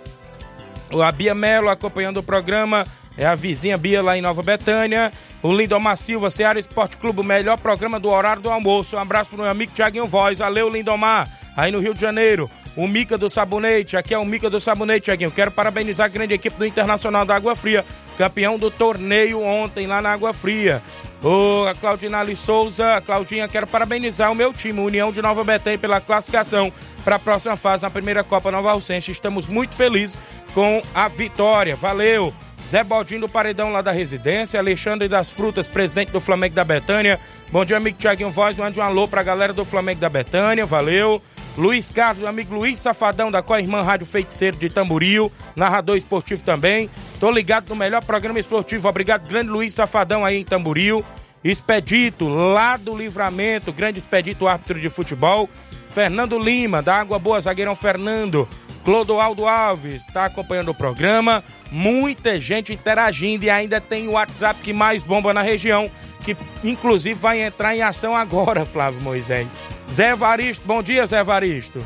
[1.03, 2.87] a Bia Melo acompanhando o programa,
[3.17, 5.12] é a vizinha Bia lá em Nova Betânia.
[5.43, 8.97] O Lindomar Silva, Ceará Esporte Clube, o melhor programa do horário do almoço.
[8.97, 10.39] Um abraço pro meu amigo Tiaguinho Voz.
[10.39, 11.29] Valeu, Lindomar.
[11.57, 13.97] Aí no Rio de Janeiro, o Mica do Sabonete.
[13.97, 15.31] Aqui é o Mica do Sabonete, Tiaguinho.
[15.31, 17.85] Quero parabenizar a grande equipe do Internacional da Água Fria,
[18.19, 20.83] campeão do torneio ontem lá na Água Fria.
[21.23, 25.79] Ô, a Claudinale Souza, a Claudinha, quero parabenizar o meu time, União de Nova Betânia,
[25.79, 26.73] pela classificação
[27.05, 29.11] para a próxima fase na primeira Copa Nova Alcense.
[29.11, 30.19] Estamos muito felizes
[30.53, 31.77] com a vitória.
[31.77, 32.35] Valeu!
[32.67, 37.21] Zé Baldinho do Paredão lá da residência, Alexandre das Frutas, presidente do Flamengo da Betânia.
[37.53, 41.23] Bom dia, amigo Tiaguinho Voz, mande um alô pra galera do Flamengo da Betânia, valeu.
[41.59, 46.89] Luiz Carlos, amigo Luiz Safadão da Coirmã Rádio Feiticeiro de Tamboril, narrador esportivo também.
[47.21, 51.05] Tô ligado no melhor programa esportivo, obrigado, grande Luiz Safadão aí em Tamboril.
[51.45, 55.51] Expedito, lá do Livramento, grande Expedito, árbitro de futebol.
[55.87, 58.49] Fernando Lima, da Água Boa, zagueirão Fernando.
[58.85, 64.72] Clodoaldo Alves está acompanhando o programa, muita gente interagindo e ainda tem o WhatsApp que
[64.72, 69.57] mais bomba na região, que inclusive vai entrar em ação agora, Flávio Moisés.
[69.91, 71.85] Zé Varisto, bom dia, Zé Varisto.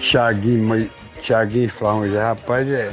[0.00, 2.92] Tiaguinho, Tiaguinho Flávio Moisés, rapaz, é.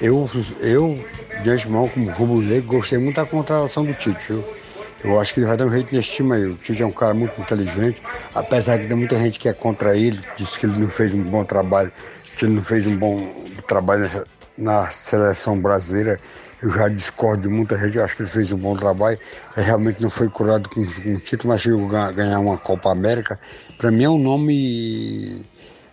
[0.00, 0.30] Eu,
[0.60, 1.04] eu,
[1.42, 4.57] de mão como rubro gostei muito da contratação do Tite, viu?
[5.04, 6.46] Eu acho que ele vai dar um jeito nesse time aí.
[6.46, 8.02] O Tite é um cara muito inteligente,
[8.34, 11.22] apesar de ter muita gente que é contra ele, diz que ele não fez um
[11.22, 11.92] bom trabalho,
[12.36, 13.32] que ele não fez um bom
[13.68, 14.10] trabalho
[14.56, 16.18] na seleção brasileira.
[16.60, 19.18] Eu já discordo de muita gente, eu acho que ele fez um bom trabalho.
[19.56, 23.38] Ele realmente não foi curado com, o título, mas chegou a ganhar uma Copa América.
[23.78, 25.46] Para mim é um nome.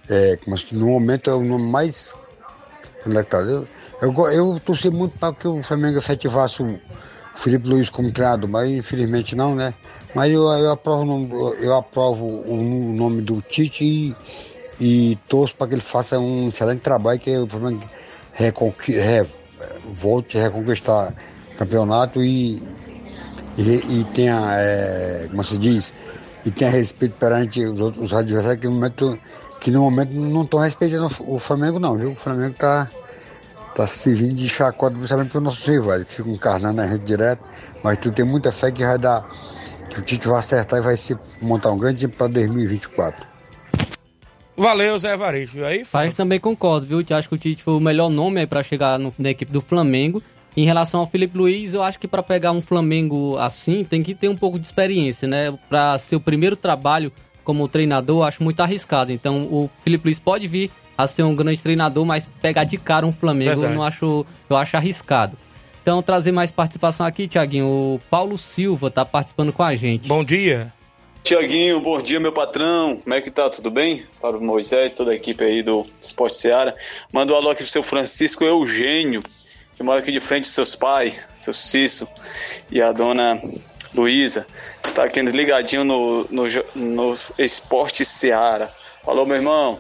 [0.10, 2.16] É, mas no momento é o nome mais.
[3.06, 3.68] Eu,
[4.02, 6.80] eu, eu torci muito para que o Flamengo efetivasse o
[7.36, 9.74] Felipe Luiz como treinador, mas infelizmente não, né?
[10.16, 14.16] Mas eu, eu, aprovo, eu aprovo o nome do Tite e,
[14.80, 17.86] e torço para que ele faça um excelente trabalho, que o Flamengo
[18.34, 18.54] re,
[19.92, 21.14] volte a reconquistar
[21.58, 22.64] campeonato e,
[23.58, 25.92] e, e tenha, é, como se diz,
[26.46, 29.20] e tenha respeito perante os outros adversários que no momento,
[29.60, 32.12] que no momento não estão respeitando o Flamengo não, viu?
[32.12, 32.90] O Flamengo está
[33.76, 37.44] está servindo de chacota, principalmente para os nossos rivais, que ficam encarnando a gente direto,
[37.84, 39.28] mas tu tem muita fé que vai dar,
[39.90, 43.26] que o Tite vai acertar e vai se montar um grande time para 2024.
[44.58, 45.64] Valeu, Zé Evaristo.
[45.66, 47.06] Aí, Faz também concordo, viu?
[47.08, 49.60] Eu acho que o Tite foi o melhor nome para chegar no, na equipe do
[49.60, 50.24] Flamengo.
[50.56, 54.16] Em relação ao Felipe Luiz, eu acho que para pegar um Flamengo assim, tem que
[54.16, 55.54] ter um pouco de experiência, né?
[55.68, 57.12] Para ser o primeiro trabalho
[57.44, 59.12] como treinador, eu acho muito arriscado.
[59.12, 63.06] Então, o Felipe Luiz pode vir a ser um grande treinador, mas pegar de cara
[63.06, 65.38] um Flamengo eu não acho, eu acho arriscado.
[65.82, 67.68] Então, trazer mais participação aqui, Tiaguinho.
[67.68, 70.08] O Paulo Silva está participando com a gente.
[70.08, 70.74] Bom dia.
[71.22, 72.98] Tiaguinho, bom dia, meu patrão.
[72.98, 73.50] Como é que tá?
[73.50, 74.04] Tudo bem?
[74.22, 76.76] Para o Moisés, toda a equipe aí do Esporte Seara.
[77.12, 79.22] Manda um alô aqui pro seu Francisco Eugênio,
[79.76, 82.08] que mora aqui de frente dos seus pais, seu Cício
[82.72, 83.40] e a dona
[83.94, 84.48] Luísa.
[84.94, 86.44] Tá aqui ligadinho no, no,
[86.76, 88.72] no Esporte Seara.
[89.04, 89.80] Falou, meu irmão.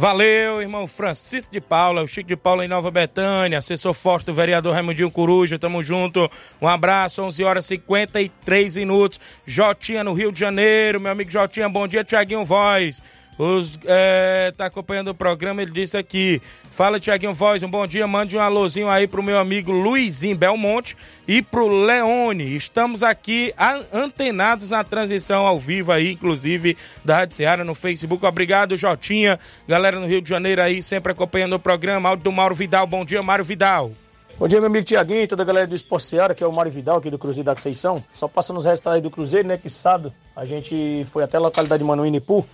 [0.00, 4.32] Valeu, irmão Francisco de Paula, o Chico de Paula em Nova Betânia, assessor forte do
[4.32, 6.26] vereador Raimundinho Coruja, tamo junto.
[6.58, 9.20] Um abraço, 11 horas e 53 minutos.
[9.44, 13.02] Jotinha no Rio de Janeiro, meu amigo Jotinha, bom dia, Tiaguinho Voz.
[13.40, 16.42] Os, é, tá acompanhando o programa, ele disse aqui.
[16.70, 18.06] Fala, Tiaguinho Voz, um bom dia.
[18.06, 20.94] Mande um alôzinho aí pro meu amigo Luizinho Belmonte
[21.26, 22.54] e pro Leone.
[22.54, 23.54] Estamos aqui
[23.90, 28.26] antenados na transição ao vivo aí, inclusive, da Rádio Seara no Facebook.
[28.26, 29.40] Obrigado, Jotinha.
[29.66, 32.10] Galera no Rio de Janeiro aí, sempre acompanhando o programa.
[32.10, 32.86] Áudio do Mauro Vidal.
[32.86, 33.92] Bom dia, Mário Vidal.
[34.38, 36.70] Bom dia, meu amigo Tiaguinho, toda a galera do Esporte Seara, que é o Mário
[36.70, 38.04] Vidal, aqui do Cruzeiro da Conceição.
[38.12, 39.56] Só passando os resultados aí do Cruzeiro, né?
[39.56, 42.46] Que sábado a gente foi até a localidade de Manuínipu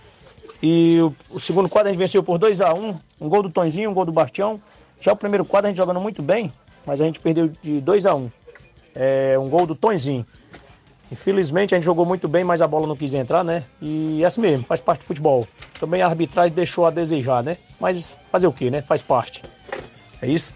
[0.61, 3.43] e o, o segundo quadro a gente venceu por 2 a 1 um, um gol
[3.43, 4.59] do Tonzinho, um gol do Bastião.
[4.99, 6.51] Já o primeiro quadro a gente jogando muito bem,
[6.85, 8.31] mas a gente perdeu de 2 a 1 um.
[8.95, 10.25] É, um gol do Tonzinho.
[11.11, 13.63] Infelizmente a gente jogou muito bem, mas a bola não quis entrar, né?
[13.81, 15.47] E é assim mesmo, faz parte do futebol.
[15.79, 17.57] Também a arbitragem deixou a desejar, né?
[17.79, 18.81] Mas fazer o que, né?
[18.81, 19.43] Faz parte.
[20.21, 20.53] É isso?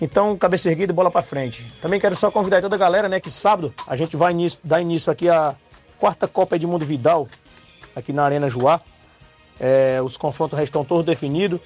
[0.00, 1.70] Então, cabeça erguida e bola para frente.
[1.82, 3.20] Também quero só convidar toda a galera, né?
[3.20, 5.54] Que sábado a gente vai início, dar início aqui à
[5.98, 7.28] quarta Copa Edmundo Vidal,
[7.94, 8.80] aqui na Arena Joá.
[9.60, 11.60] É, os confrontos estão todos definidos.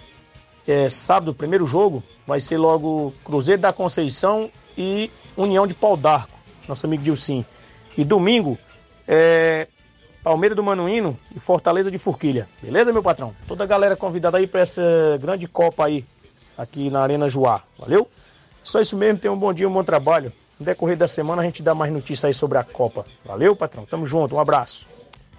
[0.67, 5.97] É, sábado, o primeiro jogo, vai ser logo Cruzeiro da Conceição e União de Pau
[5.97, 6.37] d'Arco,
[6.67, 7.45] nosso amigo Dilcim.
[7.97, 8.59] E domingo,
[9.07, 9.69] é,
[10.23, 12.49] Palmeiras do Manuíno e Fortaleza de Forquilha.
[12.63, 13.35] Beleza, meu patrão?
[13.47, 14.83] Toda a galera convidada aí para essa
[15.21, 16.05] grande Copa aí,
[16.57, 17.63] aqui na Arena Joá.
[17.79, 18.09] Valeu?
[18.63, 20.33] Só isso mesmo, tenha um bom dia, um bom trabalho.
[20.59, 23.05] No decorrer da semana a gente dá mais notícias aí sobre a Copa.
[23.25, 23.85] Valeu, patrão?
[23.85, 24.89] Tamo junto, um abraço.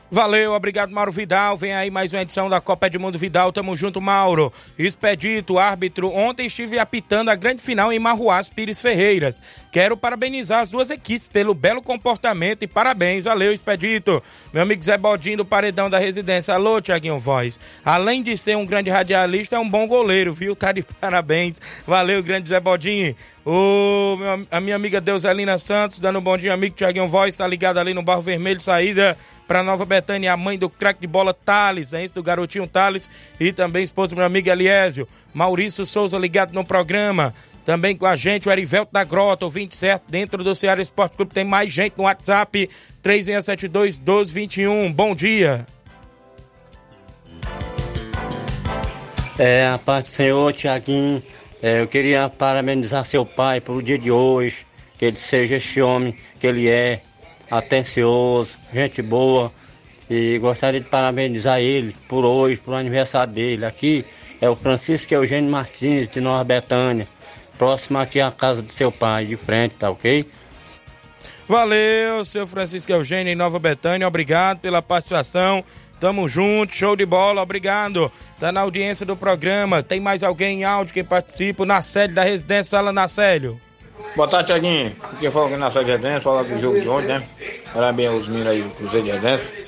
[0.09, 1.57] Valeu, obrigado Mauro Vidal.
[1.57, 3.51] Vem aí mais uma edição da Copa Edmundo Vidal.
[3.51, 4.53] Tamo junto, Mauro.
[4.77, 6.11] Expedito, árbitro.
[6.11, 9.41] Ontem estive apitando a grande final em Marruás Pires Ferreiras.
[9.71, 13.23] Quero parabenizar as duas equipes pelo belo comportamento e parabéns.
[13.23, 14.21] Valeu, Expedito.
[14.53, 16.53] Meu amigo Zé Bodinho do Paredão da Residência.
[16.53, 17.59] Alô, Tiaguinho Voz.
[17.83, 20.55] Além de ser um grande radialista, é um bom goleiro, viu?
[20.55, 21.59] Tá de parabéns.
[21.85, 23.15] Valeu, grande Zé Bodinho.
[23.45, 24.17] O,
[24.49, 27.93] a minha amiga Deuselina Santos, dando um bom dia, amigo Tiaguinho Voz, tá ligado ali
[27.93, 29.15] no Barro Vermelho, saída
[29.47, 33.07] para Nova Betânia, a mãe do craque de bola Thales, é isso, do garotinho Thales,
[33.39, 38.15] e também esposo do meu amigo Eliésio, Maurício Souza ligado no programa, também com a
[38.15, 41.93] gente, o Erivelto da Grota, o 27, dentro do Ceará Esporte Clube, tem mais gente
[41.97, 42.67] no WhatsApp,
[43.03, 45.67] 3672 1221, bom dia.
[49.37, 51.21] É, a paz do Senhor, Tiaguinho,
[51.65, 54.67] é, eu queria parabenizar seu pai pelo dia de hoje,
[54.99, 57.01] que ele seja esse homem que ele é,
[57.49, 59.51] atencioso, gente boa.
[60.07, 64.05] E gostaria de parabenizar ele por hoje, por aniversário dele aqui.
[64.39, 67.07] É o Francisco Eugênio Martins, de Nova Betânia.
[67.57, 70.23] Próximo aqui à casa do seu pai, de frente, tá ok?
[71.47, 75.63] Valeu, seu Francisco Eugênio em Nova Betânia, obrigado pela participação.
[75.99, 78.11] Tamo junto, show de bola, obrigado.
[78.39, 79.81] Tá na audiência do programa.
[79.81, 81.65] Tem mais alguém em áudio que participa?
[81.65, 83.59] Na sede da residência, fala na Célio.
[84.15, 84.95] Boa tarde, Tiaguinho.
[85.19, 87.23] Quem fala aqui na sede de residência, fala do jogo de ontem, né?
[87.73, 89.65] Parabéns aos meninos aí do Cruzeiro de residência.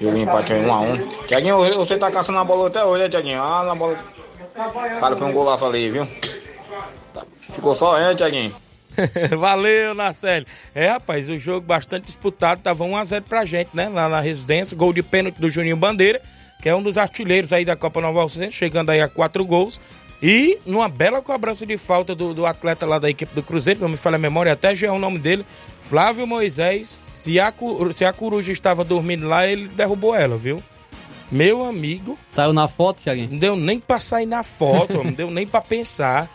[0.00, 3.08] Jogo empate aí 1 a 1 Tiaguinho, você tá caçando a bola até hoje, né,
[3.08, 3.42] Tiaguinho?
[3.42, 3.98] Ah, na bola.
[5.00, 6.06] Cara foi um golaço ali, viu?
[7.40, 8.54] Ficou só, hein, Tiaguinho?
[9.38, 10.46] Valeu, Nacélio.
[10.74, 13.88] É, rapaz, o jogo bastante disputado, tava 1x0 pra gente, né?
[13.88, 16.20] Lá na residência, gol de pênalti do Juninho Bandeira,
[16.62, 19.80] que é um dos artilheiros aí da Copa Nova Alcântara, chegando aí a quatro gols.
[20.22, 23.88] E numa bela cobrança de falta do, do atleta lá da equipe do Cruzeiro, não
[23.88, 25.44] me falha a memória, até já é o nome dele,
[25.80, 26.88] Flávio Moisés.
[26.88, 27.52] Se a,
[27.92, 30.62] se a coruja estava dormindo lá, ele derrubou ela, viu?
[31.30, 32.18] Meu amigo.
[32.30, 33.30] Saiu na foto, Thiaguinho?
[33.32, 36.30] Não deu nem pra sair na foto, não deu nem pra pensar.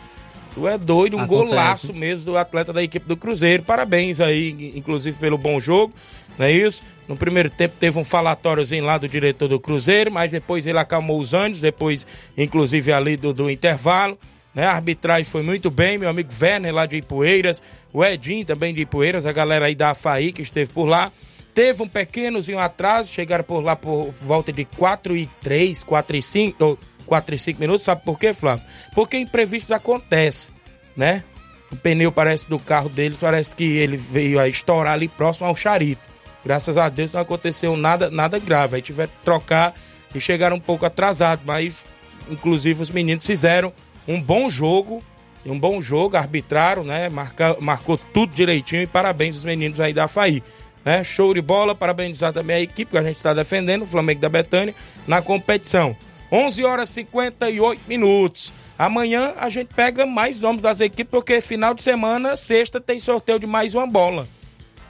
[0.54, 1.47] Tu é doido, um Acontece.
[1.50, 3.64] golaço mesmo do atleta da equipe do Cruzeiro.
[3.64, 5.93] Parabéns aí, inclusive, pelo bom jogo,
[6.38, 6.84] não é isso?
[7.08, 11.20] No primeiro tempo teve um falatóriozinho lá do diretor do Cruzeiro, mas depois ele acalmou
[11.20, 12.06] os ânimos, depois,
[12.38, 14.18] inclusive, ali do, do intervalo.
[14.54, 14.66] Né?
[14.66, 17.62] A arbitragem foi muito bem, meu amigo Werner lá de Ipueiras,
[17.93, 21.12] o Edinho também de Ipueiras, a galera aí da AFAI que esteve por lá.
[21.54, 26.24] Teve um pequenozinho atraso, chegaram por lá por volta de 4 e 3, 4 e
[26.24, 26.80] 5, ou
[27.10, 27.84] 4 e 5 minutos.
[27.84, 28.66] Sabe por quê, Flávio?
[28.93, 30.53] Porque imprevistos acontecem,
[30.95, 31.24] né?
[31.72, 35.55] O pneu parece do carro deles, parece que ele veio a estourar ali próximo ao
[35.55, 36.01] charito.
[36.43, 38.78] Graças a Deus não aconteceu nada, nada grave.
[38.78, 39.74] Aí tiveram que trocar
[40.14, 41.86] e chegaram um pouco atrasados, mas
[42.30, 43.74] inclusive os meninos fizeram
[44.07, 45.03] um bom jogo,
[45.45, 47.10] um bom jogo, arbitraram, né?
[47.10, 50.41] Marca, marcou tudo direitinho e parabéns aos meninos aí da FAI.
[50.84, 51.03] Né?
[51.03, 54.30] Show de bola, parabenizar também a equipe que a gente está defendendo, o Flamengo da
[54.30, 54.74] Betânia,
[55.07, 55.95] na competição.
[56.32, 58.54] 11 horas e 58 minutos.
[58.78, 63.40] Amanhã a gente pega mais nomes das equipes, porque final de semana, sexta, tem sorteio
[63.40, 64.28] de mais uma bola.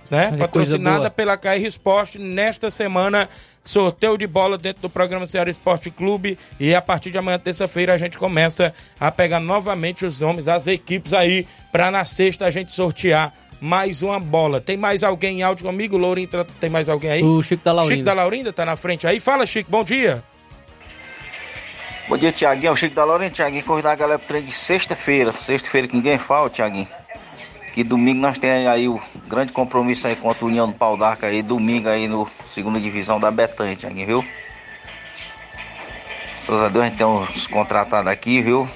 [0.09, 0.35] Né?
[0.37, 2.17] Patrocinada pela KR Esporte.
[2.17, 3.29] Nesta semana,
[3.63, 6.37] sorteio de bola dentro do programa Ceará Esporte Clube.
[6.59, 10.67] E a partir de amanhã, terça-feira, a gente começa a pegar novamente os nomes das
[10.67, 14.59] equipes aí, para na sexta a gente sortear mais uma bola.
[14.59, 15.97] Tem mais alguém em áudio comigo?
[15.97, 16.29] Lourinho,
[16.59, 17.23] tem mais alguém aí?
[17.23, 17.95] O Chico da Laurinda.
[17.95, 19.19] Chico da Laurinda tá na frente aí.
[19.19, 20.23] Fala, Chico, bom dia.
[22.09, 22.69] Bom dia, Tiaguinho.
[22.69, 23.63] É o Chico da Lorena, Tiaguinho.
[23.63, 25.31] Convidar a galera pro treino de sexta-feira.
[25.33, 26.87] Sexta-feira que ninguém fala, Tiaguinho.
[27.71, 31.27] Que domingo nós temos aí o grande compromisso aí contra o União do Pau d'Arca
[31.27, 31.43] aí.
[31.43, 34.25] Domingo aí no segunda divisão da Betânia, Tiaguinho, viu?
[36.33, 38.67] Graças a Deus a gente tem uns contratados aqui, viu?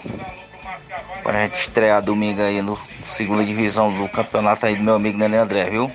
[1.23, 2.77] Pra gente estrear domingo aí no
[3.07, 5.91] segunda divisão do campeonato aí do meu amigo Nenê André, viu?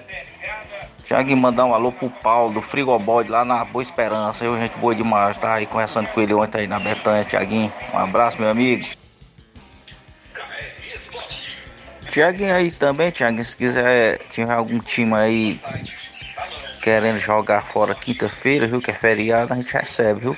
[1.09, 4.45] Tiaguinho, mandar um alô pro Paulo do Frigobode lá na Boa Esperança.
[4.45, 7.73] Eu, gente boa demais, tá aí conversando com ele ontem aí na Betânia, Tiaguinho.
[7.95, 8.87] Um abraço, meu amigo.
[12.11, 15.61] Tiaguinho aí também, Tiaguinho, se quiser, tiver algum time aí
[16.83, 18.83] querendo jogar fora quinta-feira, viu?
[18.83, 20.37] Que é feriado, a gente recebe, viu?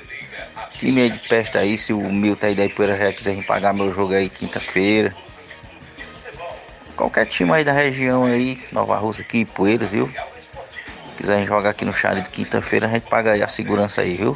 [0.79, 3.73] Time aí de peste aí, se o Milton aí da Ipoeira já quiser vir pagar
[3.73, 5.13] meu jogo aí quinta-feira.
[6.95, 10.09] Qualquer time aí da região aí, Nova Rússia aqui, Poeiras, viu?
[11.15, 14.35] Quiserem jogar aqui no Charlie de quinta-feira, a gente paga aí a segurança aí, viu?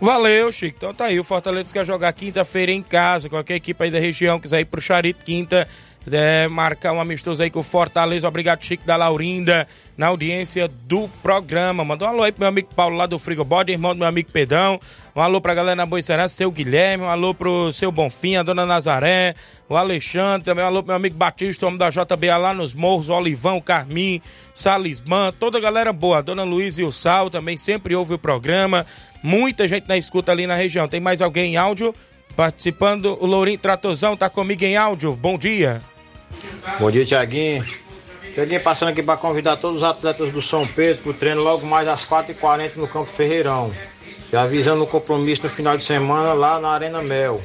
[0.00, 0.76] Valeu, Chico.
[0.78, 1.20] Então tá aí.
[1.20, 3.28] O Fortaleza quer jogar quinta-feira em casa.
[3.28, 5.68] Qualquer equipe aí da região quiser ir pro Charito quinta,
[6.10, 8.26] é, marcar um amistoso aí com o Fortaleza.
[8.26, 11.84] Obrigado, Chico da Laurinda, na audiência do programa.
[11.84, 14.30] Mandou um alô aí pro meu amigo Paulo lá do Frigobode, irmão do meu amigo
[14.32, 14.80] Pedão.
[15.14, 17.04] Um alô pra galera na Boicerá, seu Guilherme.
[17.04, 19.34] Um alô pro seu Bonfim, a dona Nazaré,
[19.68, 20.44] o Alexandre.
[20.44, 23.58] Também um alô pro meu amigo Batista, homem da JBA lá nos Morros, o Olivão,
[23.58, 24.22] o Carmim,
[24.54, 25.32] Salismã.
[25.38, 26.18] Toda a galera boa.
[26.18, 28.86] A dona Luiz e o Sal também sempre ouve o programa.
[29.22, 30.88] Muita gente na escuta ali na região.
[30.88, 31.94] Tem mais alguém em áudio
[32.34, 33.16] participando?
[33.20, 35.14] O Lourinho Tratozão tá comigo em áudio.
[35.14, 35.82] Bom dia.
[36.78, 37.64] Bom dia, Tiaguinho.
[38.34, 41.88] Tiaguinho passando aqui para convidar todos os atletas do São Pedro pro treino logo mais
[41.88, 43.72] às 4h40 no Campo Ferreirão.
[44.32, 47.42] E avisando o compromisso no final de semana lá na Arena Mel.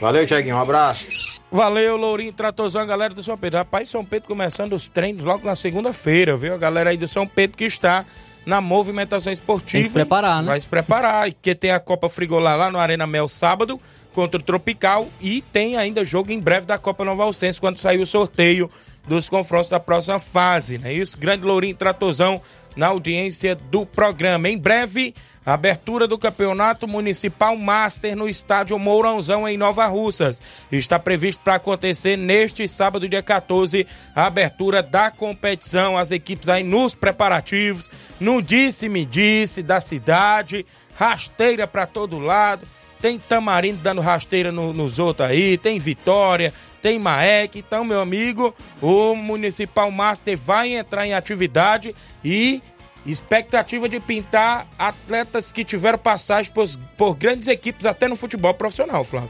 [0.00, 0.56] Valeu, Tiaguinho.
[0.56, 1.40] Um abraço.
[1.50, 3.58] Valeu, Lourinho Tratozão, galera do São Pedro.
[3.58, 6.52] Rapaz, São Pedro começando os treinos logo na segunda-feira, viu?
[6.52, 8.04] A galera aí do São Pedro que está
[8.46, 9.72] na movimentação esportiva.
[9.72, 10.48] Tem que se preparar, né?
[10.48, 13.80] Vai se preparar, porque tem a Copa Frigolá lá no Arena Mel sábado
[14.14, 18.00] contra o Tropical e tem ainda jogo em breve da Copa Nova Alcense quando sair
[18.00, 18.70] o sorteio
[19.06, 21.18] dos confrontos da próxima fase, não é isso?
[21.18, 22.40] Grande Lourinho Tratozão
[22.74, 24.48] na audiência do programa.
[24.48, 30.40] Em breve, abertura do Campeonato Municipal Master no estádio Mourãozão em Nova Russas.
[30.72, 35.98] Está previsto para acontecer neste sábado, dia 14, a abertura da competição.
[35.98, 42.66] As equipes aí nos preparativos, no disse-me disse da cidade, rasteira para todo lado
[43.04, 47.58] tem Tamarindo dando rasteira no- nos outros aí, tem Vitória, tem Maek.
[47.58, 51.94] Então, meu amigo, o Municipal Master vai entrar em atividade
[52.24, 52.62] e
[53.04, 59.04] expectativa de pintar atletas que tiveram passagem por, por grandes equipes até no futebol profissional,
[59.04, 59.28] Flávio.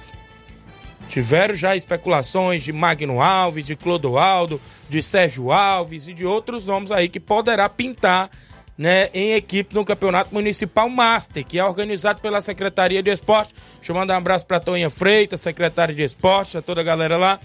[1.09, 6.93] Tiveram já especulações de Magno Alves, de Clodoaldo, de Sérgio Alves e de outros nomes
[6.93, 8.31] aí que poderá pintar
[8.77, 13.55] né, em equipe no Campeonato Municipal Master, que é organizado pela Secretaria de Esporte.
[13.77, 17.17] Deixa eu mandar um abraço para Toninha Freitas, secretária de Esporte, a toda a galera
[17.17, 17.39] lá.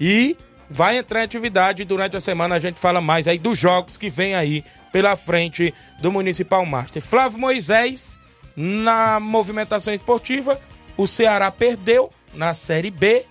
[0.00, 0.36] E
[0.68, 2.56] vai entrar em atividade durante a semana.
[2.56, 7.00] A gente fala mais aí dos jogos que vem aí pela frente do Municipal Master.
[7.00, 8.18] Flávio Moisés,
[8.56, 10.60] na movimentação esportiva,
[10.96, 13.24] o Ceará perdeu na Série B.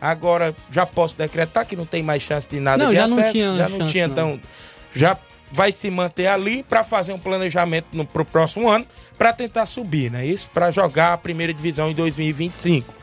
[0.00, 3.18] Agora já posso decretar que não tem mais chance de nada Não, de já não
[3.18, 3.32] acesso.
[3.32, 4.12] tinha já não chance, tinha, não.
[4.12, 4.40] então.
[4.94, 5.18] Já
[5.56, 8.86] vai se manter ali para fazer um planejamento no pro próximo ano
[9.16, 10.24] para tentar subir, né?
[10.26, 12.94] Isso para jogar a primeira divisão em 2025.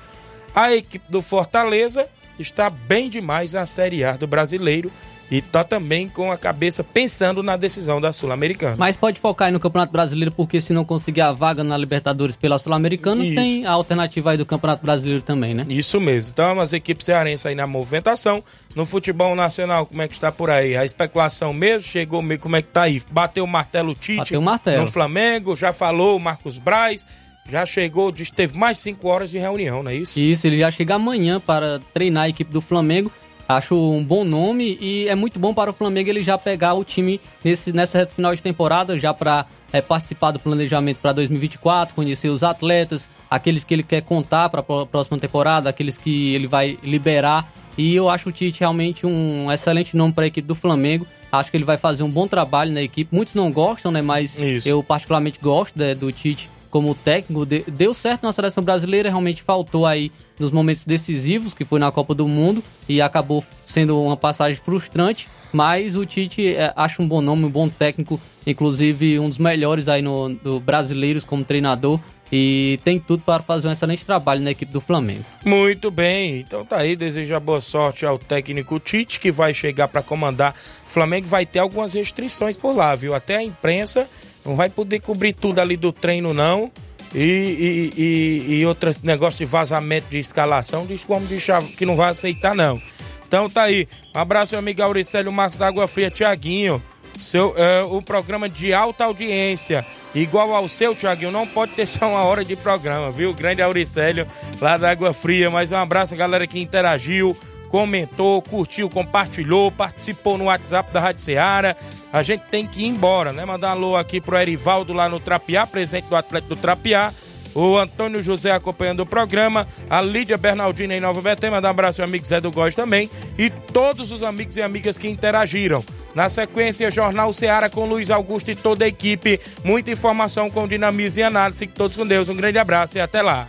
[0.54, 4.92] A equipe do Fortaleza está bem demais na Série A do Brasileiro
[5.32, 8.76] e tá também com a cabeça pensando na decisão da Sul-Americana.
[8.78, 12.36] Mas pode focar aí no Campeonato Brasileiro, porque se não conseguir a vaga na Libertadores
[12.36, 15.66] pela Sul-Americana, tem a alternativa aí do Campeonato Brasileiro também, né?
[15.70, 16.32] Isso mesmo.
[16.34, 18.44] Então, as equipes cearenses aí na movimentação.
[18.76, 20.76] No futebol nacional, como é que está por aí?
[20.76, 23.02] A especulação mesmo chegou meio, como é que tá aí?
[23.12, 24.82] Bateu o martelo Tite Bateu o martelo.
[24.82, 27.06] no Flamengo, já falou o Marcos Braz,
[27.50, 30.20] já chegou, diz teve mais cinco horas de reunião, não é isso?
[30.20, 33.12] Isso, ele já chega amanhã para treinar a equipe do Flamengo.
[33.48, 36.84] Acho um bom nome e é muito bom para o Flamengo ele já pegar o
[36.84, 41.94] time nesse, nessa reta final de temporada, já para é, participar do planejamento para 2024,
[41.94, 46.48] conhecer os atletas, aqueles que ele quer contar para a próxima temporada, aqueles que ele
[46.48, 47.52] vai liberar.
[47.78, 51.08] E eu acho o Tite realmente um excelente nome para a equipe do Flamengo.
[51.32, 53.14] Acho que ele vai fazer um bom trabalho na equipe.
[53.14, 54.04] Muitos não gostam, né?
[54.04, 54.38] Mas
[54.68, 57.46] eu particularmente gosto né, do Tite como técnico.
[57.46, 61.92] De- deu certo na seleção brasileira, realmente faltou aí nos momentos decisivos, que foi na
[61.92, 65.30] Copa do Mundo, e acabou sendo uma passagem frustrante.
[65.52, 69.88] Mas o Tite é, acho um bom nome, um bom técnico, inclusive um dos melhores
[69.88, 72.00] aí no, do brasileiros como treinador.
[72.36, 75.24] E tem tudo para fazer um excelente trabalho na equipe do Flamengo.
[75.46, 80.02] Muito bem, então tá aí, desejo boa sorte ao técnico Tite, que vai chegar para
[80.02, 83.14] comandar o Flamengo, vai ter algumas restrições por lá, viu?
[83.14, 84.10] Até a imprensa
[84.44, 86.72] não vai poder cobrir tudo ali do treino, não.
[87.14, 91.46] E, e, e, e outros negócios de vazamento de escalação, diz como diz
[91.78, 92.82] que não vai aceitar, não.
[93.28, 96.82] Então tá aí, um abraço, meu amigo Auricélio Marcos da Água Fria, Tiaguinho.
[97.24, 97.56] Seu,
[97.90, 102.44] o programa de alta audiência, igual ao seu, Tiaguinho, não pode ter só uma hora
[102.44, 103.34] de programa, viu?
[103.34, 104.28] Grande Auricélio,
[104.60, 105.50] lá da Água Fria.
[105.50, 107.36] Mais um abraço, galera que interagiu,
[107.70, 111.76] comentou, curtiu, compartilhou, participou no WhatsApp da Rádio Ceará.
[112.12, 113.46] A gente tem que ir embora, né?
[113.46, 117.14] Mandar um alô aqui pro Erivaldo lá no Trapiá, presidente do Atlético do Trapiá.
[117.56, 122.02] O Antônio José acompanhando o programa, a Lídia Bernardina em Nova Betém, mandar um abraço
[122.02, 125.84] ao amigo Zé do Góis também e todos os amigos e amigas que interagiram.
[126.16, 129.40] Na sequência, Jornal Ceará com Luiz Augusto e toda a equipe.
[129.64, 131.66] Muita informação com dinamismo e análise.
[131.68, 132.30] Todos com Deus.
[132.30, 133.48] Um grande abraço e até lá.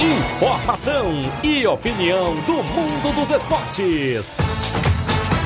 [0.00, 4.36] Informação e opinião do mundo dos esportes.